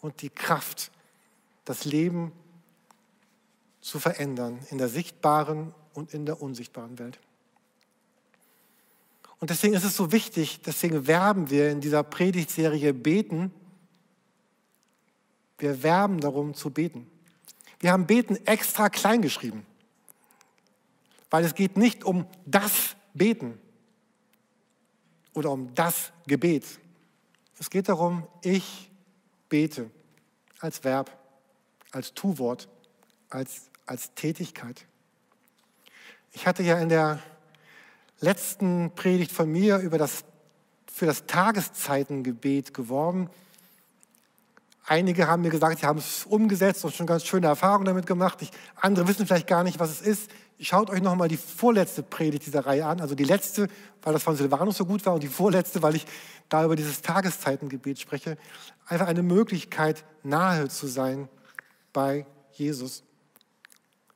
und 0.00 0.22
die 0.22 0.30
Kraft, 0.30 0.90
das 1.64 1.84
Leben 1.84 2.32
zu 3.80 3.98
verändern 3.98 4.58
in 4.70 4.78
der 4.78 4.88
sichtbaren 4.88 5.74
und 5.94 6.14
in 6.14 6.26
der 6.26 6.40
unsichtbaren 6.40 6.98
Welt. 6.98 7.18
Und 9.38 9.50
deswegen 9.50 9.74
ist 9.74 9.84
es 9.84 9.96
so 9.96 10.12
wichtig, 10.12 10.60
deswegen 10.62 11.06
werben 11.08 11.50
wir 11.50 11.70
in 11.70 11.80
dieser 11.80 12.04
Predigtserie 12.04 12.94
Beten. 12.94 13.52
Wir 15.58 15.82
werben 15.82 16.20
darum 16.20 16.54
zu 16.54 16.70
beten. 16.70 17.10
Wir 17.82 17.90
haben 17.90 18.06
Beten 18.06 18.36
extra 18.46 18.88
klein 18.88 19.22
geschrieben. 19.22 19.66
Weil 21.30 21.44
es 21.44 21.56
geht 21.56 21.76
nicht 21.76 22.04
um 22.04 22.26
das 22.46 22.94
Beten 23.12 23.60
oder 25.34 25.50
um 25.50 25.74
das 25.74 26.12
Gebet. 26.28 26.64
Es 27.58 27.70
geht 27.70 27.88
darum, 27.88 28.26
ich 28.42 28.88
bete 29.48 29.90
als 30.60 30.84
Verb, 30.84 31.10
als 31.90 32.14
Tu-Wort, 32.14 32.68
als, 33.30 33.68
als 33.84 34.14
Tätigkeit. 34.14 34.86
Ich 36.30 36.46
hatte 36.46 36.62
ja 36.62 36.78
in 36.78 36.88
der 36.88 37.18
letzten 38.20 38.92
Predigt 38.94 39.32
von 39.32 39.50
mir 39.50 39.78
über 39.78 39.98
das, 39.98 40.24
für 40.86 41.06
das 41.06 41.26
Tageszeitengebet 41.26 42.74
geworben. 42.74 43.28
Einige 44.84 45.28
haben 45.28 45.42
mir 45.42 45.50
gesagt, 45.50 45.78
sie 45.78 45.86
haben 45.86 45.98
es 45.98 46.24
umgesetzt 46.24 46.84
und 46.84 46.94
schon 46.94 47.06
ganz 47.06 47.24
schöne 47.24 47.46
Erfahrungen 47.46 47.84
damit 47.84 48.06
gemacht. 48.06 48.42
Ich, 48.42 48.50
andere 48.74 49.06
wissen 49.06 49.26
vielleicht 49.26 49.46
gar 49.46 49.62
nicht, 49.62 49.78
was 49.78 49.90
es 49.90 50.00
ist. 50.00 50.30
Schaut 50.58 50.90
euch 50.90 51.00
nochmal 51.00 51.28
die 51.28 51.36
vorletzte 51.36 52.02
Predigt 52.02 52.46
dieser 52.46 52.66
Reihe 52.66 52.86
an. 52.86 53.00
Also 53.00 53.14
die 53.14 53.24
letzte, 53.24 53.68
weil 54.02 54.12
das 54.12 54.22
von 54.22 54.36
Silvanus 54.36 54.76
so 54.76 54.84
gut 54.84 55.04
war, 55.06 55.14
und 55.14 55.22
die 55.22 55.28
vorletzte, 55.28 55.82
weil 55.82 55.94
ich 55.94 56.06
da 56.48 56.64
über 56.64 56.76
dieses 56.76 57.00
Tageszeitengebet 57.00 58.00
spreche. 58.00 58.36
Einfach 58.86 59.06
eine 59.06 59.22
Möglichkeit, 59.22 60.04
nahe 60.24 60.68
zu 60.68 60.88
sein 60.88 61.28
bei 61.92 62.26
Jesus. 62.52 63.04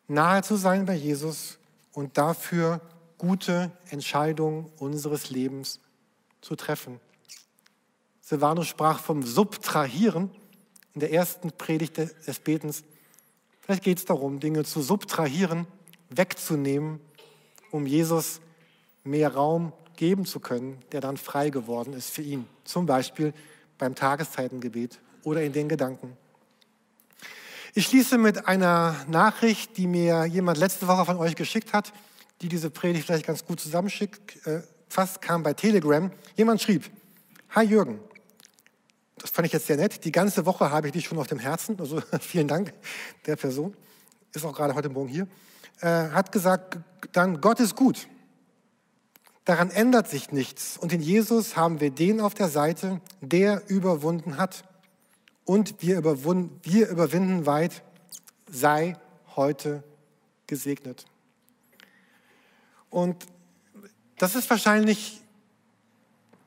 Nahe 0.08 0.42
zu 0.42 0.56
sein 0.56 0.84
bei 0.84 0.94
Jesus 0.94 1.58
und 1.92 2.18
dafür 2.18 2.80
gute 3.18 3.70
Entscheidungen 3.90 4.70
unseres 4.78 5.30
Lebens 5.30 5.80
zu 6.40 6.56
treffen. 6.56 7.00
Silvanus 8.20 8.66
sprach 8.66 8.98
vom 8.98 9.22
Subtrahieren 9.22 10.30
in 10.96 11.00
der 11.00 11.12
ersten 11.12 11.52
Predigt 11.52 11.98
des 11.98 12.38
Betens. 12.40 12.82
Vielleicht 13.60 13.84
geht 13.84 13.98
es 13.98 14.06
darum, 14.06 14.40
Dinge 14.40 14.64
zu 14.64 14.80
subtrahieren, 14.80 15.66
wegzunehmen, 16.08 17.00
um 17.70 17.84
Jesus 17.86 18.40
mehr 19.04 19.34
Raum 19.34 19.74
geben 19.96 20.24
zu 20.24 20.40
können, 20.40 20.78
der 20.92 21.02
dann 21.02 21.18
frei 21.18 21.50
geworden 21.50 21.92
ist 21.92 22.08
für 22.08 22.22
ihn. 22.22 22.46
Zum 22.64 22.86
Beispiel 22.86 23.34
beim 23.76 23.94
Tageszeitengebet 23.94 24.98
oder 25.22 25.42
in 25.42 25.52
den 25.52 25.68
Gedanken. 25.68 26.16
Ich 27.74 27.84
schließe 27.84 28.16
mit 28.16 28.48
einer 28.48 28.96
Nachricht, 29.06 29.76
die 29.76 29.86
mir 29.86 30.24
jemand 30.24 30.56
letzte 30.56 30.88
Woche 30.88 31.04
von 31.04 31.18
euch 31.18 31.36
geschickt 31.36 31.74
hat, 31.74 31.92
die 32.40 32.48
diese 32.48 32.70
Predigt 32.70 33.04
vielleicht 33.04 33.26
ganz 33.26 33.44
gut 33.44 33.60
zusammenschickt. 33.60 34.46
Äh, 34.46 34.62
fast 34.88 35.20
kam 35.20 35.42
bei 35.42 35.52
Telegram. 35.52 36.10
Jemand 36.36 36.62
schrieb, 36.62 36.90
Hi 37.50 37.66
Jürgen, 37.66 38.00
das 39.18 39.30
fand 39.30 39.46
ich 39.46 39.52
jetzt 39.52 39.66
sehr 39.66 39.76
nett. 39.76 40.04
Die 40.04 40.12
ganze 40.12 40.46
Woche 40.46 40.70
habe 40.70 40.88
ich 40.88 40.92
dich 40.92 41.06
schon 41.06 41.18
auf 41.18 41.26
dem 41.26 41.38
Herzen. 41.38 41.78
Also 41.80 42.02
vielen 42.20 42.48
Dank 42.48 42.72
der 43.26 43.36
Person. 43.36 43.74
Ist 44.34 44.44
auch 44.44 44.54
gerade 44.54 44.74
heute 44.74 44.88
Morgen 44.88 45.08
hier. 45.08 45.26
Äh, 45.80 46.10
hat 46.10 46.32
gesagt, 46.32 46.78
dann 47.12 47.40
Gott 47.40 47.60
ist 47.60 47.76
gut. 47.76 48.08
Daran 49.44 49.70
ändert 49.70 50.08
sich 50.08 50.32
nichts. 50.32 50.76
Und 50.76 50.92
in 50.92 51.00
Jesus 51.00 51.56
haben 51.56 51.80
wir 51.80 51.90
den 51.90 52.20
auf 52.20 52.34
der 52.34 52.48
Seite, 52.48 53.00
der 53.20 53.62
überwunden 53.68 54.38
hat. 54.38 54.64
Und 55.44 55.80
wir, 55.80 56.02
wir 56.04 56.88
überwinden 56.88 57.46
weit. 57.46 57.82
Sei 58.50 58.96
heute 59.34 59.82
gesegnet. 60.46 61.06
Und 62.90 63.26
das 64.18 64.34
ist 64.34 64.48
wahrscheinlich 64.50 65.20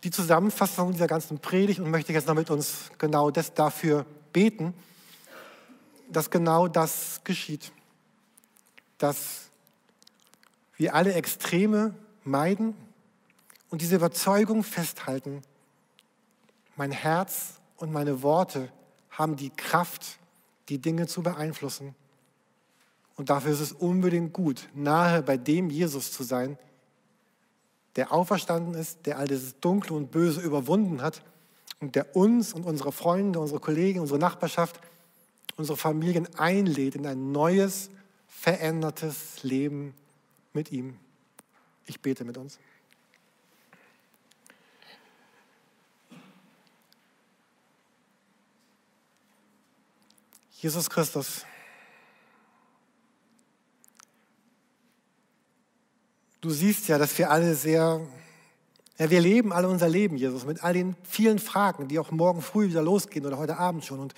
die 0.03 0.11
Zusammenfassung 0.11 0.91
dieser 0.91 1.07
ganzen 1.07 1.39
Predigt 1.39 1.79
und 1.79 1.91
möchte 1.91 2.13
jetzt 2.13 2.27
noch 2.27 2.35
mit 2.35 2.49
uns 2.49 2.91
genau 2.97 3.31
das 3.31 3.53
dafür 3.53 4.05
beten, 4.31 4.73
dass 6.09 6.29
genau 6.29 6.67
das 6.67 7.21
geschieht. 7.23 7.71
Dass 8.97 9.49
wir 10.77 10.95
alle 10.95 11.13
Extreme 11.13 11.93
meiden 12.23 12.75
und 13.69 13.81
diese 13.81 13.95
Überzeugung 13.95 14.63
festhalten. 14.63 15.41
Mein 16.75 16.91
Herz 16.91 17.59
und 17.77 17.91
meine 17.91 18.21
Worte 18.21 18.71
haben 19.11 19.35
die 19.35 19.49
Kraft, 19.49 20.17
die 20.69 20.77
Dinge 20.77 21.07
zu 21.07 21.21
beeinflussen. 21.21 21.93
Und 23.17 23.29
dafür 23.29 23.51
ist 23.51 23.59
es 23.59 23.73
unbedingt 23.73 24.31
gut, 24.31 24.69
nahe 24.73 25.21
bei 25.21 25.35
dem 25.35 25.69
Jesus 25.69 26.13
zu 26.13 26.23
sein, 26.23 26.57
der 27.95 28.11
auferstanden 28.11 28.73
ist, 28.75 29.05
der 29.05 29.17
all 29.17 29.27
dieses 29.27 29.59
Dunkle 29.59 29.95
und 29.95 30.11
Böse 30.11 30.41
überwunden 30.41 31.01
hat 31.01 31.23
und 31.79 31.95
der 31.95 32.15
uns 32.15 32.53
und 32.53 32.65
unsere 32.65 32.91
Freunde, 32.91 33.39
unsere 33.39 33.59
Kollegen, 33.59 33.99
unsere 33.99 34.19
Nachbarschaft, 34.19 34.79
unsere 35.57 35.77
Familien 35.77 36.27
einlädt 36.35 36.95
in 36.95 37.05
ein 37.05 37.31
neues, 37.31 37.89
verändertes 38.27 39.43
Leben 39.43 39.93
mit 40.53 40.71
ihm. 40.71 40.97
Ich 41.85 41.99
bete 41.99 42.23
mit 42.23 42.37
uns. 42.37 42.59
Jesus 50.61 50.89
Christus, 50.89 51.45
du 56.41 56.49
siehst 56.49 56.87
ja, 56.87 56.97
dass 56.97 57.17
wir 57.17 57.31
alle 57.31 57.55
sehr, 57.55 58.01
ja, 58.97 59.09
wir 59.09 59.21
leben 59.21 59.51
alle 59.51 59.67
unser 59.67 59.89
Leben, 59.89 60.17
Jesus, 60.17 60.45
mit 60.45 60.63
all 60.63 60.73
den 60.73 60.95
vielen 61.03 61.39
Fragen, 61.39 61.87
die 61.87 61.99
auch 61.99 62.11
morgen 62.11 62.41
früh 62.41 62.69
wieder 62.69 62.81
losgehen 62.81 63.25
oder 63.25 63.37
heute 63.37 63.57
Abend 63.57 63.85
schon. 63.85 63.99
Und, 63.99 64.13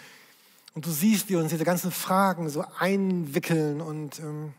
und 0.74 0.86
du 0.86 0.92
siehst, 0.92 1.30
wie 1.30 1.36
uns 1.36 1.50
diese 1.50 1.66
ganzen 1.66 1.92
Fragen 1.92 2.50
so 2.50 2.64
einwickeln 2.80 3.82
und 3.82 4.20
ähm, 4.20 4.54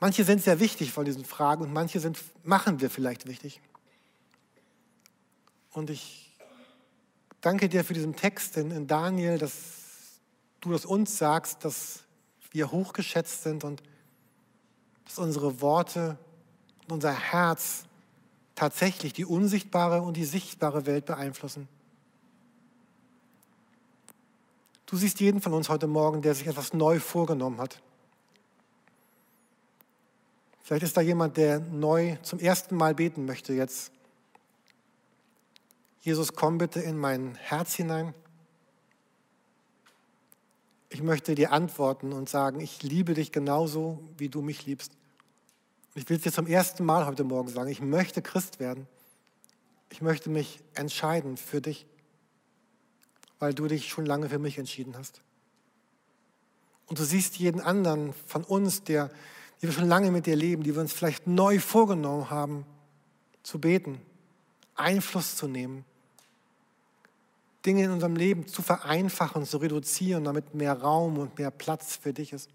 manche 0.00 0.24
sind 0.24 0.42
sehr 0.42 0.60
wichtig 0.60 0.92
von 0.92 1.04
diesen 1.04 1.24
Fragen 1.24 1.62
und 1.62 1.72
manche 1.72 2.00
sind, 2.00 2.18
machen 2.44 2.80
wir 2.80 2.90
vielleicht 2.90 3.26
wichtig. 3.26 3.60
Und 5.72 5.88
ich 5.88 6.36
danke 7.40 7.68
dir 7.68 7.82
für 7.82 7.94
diesen 7.94 8.14
Text 8.14 8.56
in, 8.58 8.70
in 8.70 8.86
Daniel, 8.86 9.38
dass 9.38 9.54
du 10.60 10.70
das 10.70 10.84
uns 10.84 11.16
sagst, 11.16 11.64
dass 11.64 12.00
wir 12.50 12.70
hochgeschätzt 12.70 13.42
sind 13.42 13.64
und 13.64 13.82
dass 15.04 15.18
unsere 15.18 15.60
Worte 15.60 16.18
und 16.84 16.92
unser 16.92 17.12
Herz 17.12 17.84
tatsächlich 18.54 19.12
die 19.12 19.24
unsichtbare 19.24 20.02
und 20.02 20.16
die 20.16 20.24
sichtbare 20.24 20.86
Welt 20.86 21.06
beeinflussen. 21.06 21.68
Du 24.86 24.96
siehst 24.96 25.20
jeden 25.20 25.40
von 25.40 25.54
uns 25.54 25.68
heute 25.68 25.86
Morgen, 25.86 26.20
der 26.20 26.34
sich 26.34 26.46
etwas 26.46 26.74
neu 26.74 27.00
vorgenommen 27.00 27.58
hat. 27.58 27.80
Vielleicht 30.62 30.82
ist 30.84 30.96
da 30.96 31.00
jemand, 31.00 31.36
der 31.36 31.60
neu 31.60 32.16
zum 32.22 32.38
ersten 32.38 32.76
Mal 32.76 32.94
beten 32.94 33.24
möchte 33.24 33.52
jetzt. 33.52 33.90
Jesus, 36.02 36.34
komm 36.34 36.58
bitte 36.58 36.80
in 36.80 36.98
mein 36.98 37.36
Herz 37.36 37.74
hinein. 37.74 38.14
Ich 40.92 41.02
möchte 41.02 41.34
dir 41.34 41.52
antworten 41.52 42.12
und 42.12 42.28
sagen, 42.28 42.60
ich 42.60 42.82
liebe 42.82 43.14
dich 43.14 43.32
genauso, 43.32 43.98
wie 44.18 44.28
du 44.28 44.42
mich 44.42 44.66
liebst. 44.66 44.92
Ich 45.94 46.06
will 46.10 46.18
es 46.18 46.22
dir 46.22 46.32
zum 46.32 46.46
ersten 46.46 46.84
Mal 46.84 47.06
heute 47.06 47.24
Morgen 47.24 47.48
sagen, 47.48 47.70
ich 47.70 47.80
möchte 47.80 48.20
Christ 48.20 48.60
werden. 48.60 48.86
Ich 49.88 50.02
möchte 50.02 50.28
mich 50.28 50.60
entscheiden 50.74 51.38
für 51.38 51.62
dich, 51.62 51.86
weil 53.38 53.54
du 53.54 53.68
dich 53.68 53.88
schon 53.88 54.04
lange 54.04 54.28
für 54.28 54.38
mich 54.38 54.58
entschieden 54.58 54.94
hast. 54.94 55.22
Und 56.88 56.98
du 56.98 57.04
siehst 57.04 57.36
jeden 57.36 57.62
anderen 57.62 58.12
von 58.26 58.44
uns, 58.44 58.84
der, 58.84 59.10
die 59.62 59.68
wir 59.68 59.72
schon 59.72 59.88
lange 59.88 60.10
mit 60.10 60.26
dir 60.26 60.36
leben, 60.36 60.62
die 60.62 60.74
wir 60.74 60.82
uns 60.82 60.92
vielleicht 60.92 61.26
neu 61.26 61.58
vorgenommen 61.58 62.28
haben, 62.28 62.66
zu 63.42 63.58
beten, 63.58 63.98
Einfluss 64.74 65.36
zu 65.36 65.48
nehmen, 65.48 65.86
Dinge 67.64 67.84
in 67.84 67.90
unserem 67.90 68.16
Leben 68.16 68.46
zu 68.46 68.62
vereinfachen, 68.62 69.46
zu 69.46 69.58
reduzieren, 69.58 70.24
damit 70.24 70.54
mehr 70.54 70.80
Raum 70.80 71.18
und 71.18 71.38
mehr 71.38 71.50
Platz 71.50 71.96
für 71.96 72.12
dich 72.12 72.32
ist. 72.32 72.50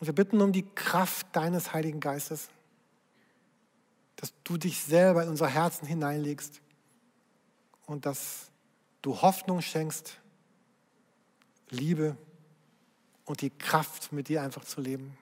Und 0.00 0.06
wir 0.06 0.14
bitten 0.14 0.40
um 0.40 0.52
die 0.52 0.66
Kraft 0.74 1.28
deines 1.32 1.72
Heiligen 1.72 2.00
Geistes, 2.00 2.48
dass 4.16 4.32
du 4.42 4.56
dich 4.56 4.82
selber 4.82 5.22
in 5.22 5.28
unser 5.28 5.48
Herzen 5.48 5.86
hineinlegst 5.86 6.60
und 7.86 8.06
dass 8.06 8.50
du 9.02 9.20
Hoffnung 9.20 9.60
schenkst, 9.60 10.18
Liebe 11.70 12.16
und 13.24 13.40
die 13.40 13.50
Kraft, 13.50 14.12
mit 14.12 14.28
dir 14.28 14.42
einfach 14.42 14.64
zu 14.64 14.80
leben. 14.80 15.16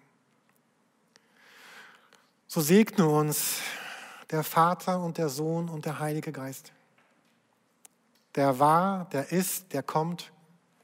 So 2.49 2.61
segne 2.61 3.07
uns 3.07 3.61
der 4.33 4.43
Vater 4.43 5.01
und 5.01 5.19
der 5.19 5.29
Sohn 5.29 5.69
und 5.69 5.85
der 5.85 6.01
Heilige 6.01 6.33
Geist, 6.33 6.73
der 8.35 8.59
war, 8.59 9.09
der 9.11 9.31
ist, 9.31 9.73
der 9.75 9.83
kommt 9.83 10.33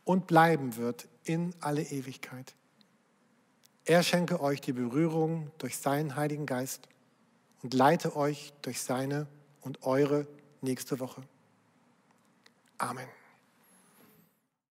und 0.05 0.27
bleiben 0.27 0.77
wird 0.77 1.09
in 1.25 1.55
alle 1.61 1.83
Ewigkeit. 1.83 2.55
Er 3.87 4.03
schenke 4.03 4.41
euch 4.41 4.61
die 4.61 4.75
Berührung 4.75 5.51
durch 5.57 5.79
seinen 5.79 6.15
Heiligen 6.15 6.45
Geist 6.45 6.89
und 7.63 7.73
leite 7.73 8.15
euch 8.17 8.53
durch 8.61 8.83
seine 8.83 9.27
und 9.63 9.83
eure 9.83 10.27
nächste 10.61 11.01
Woche. 11.01 11.23
Amen. 12.77 13.09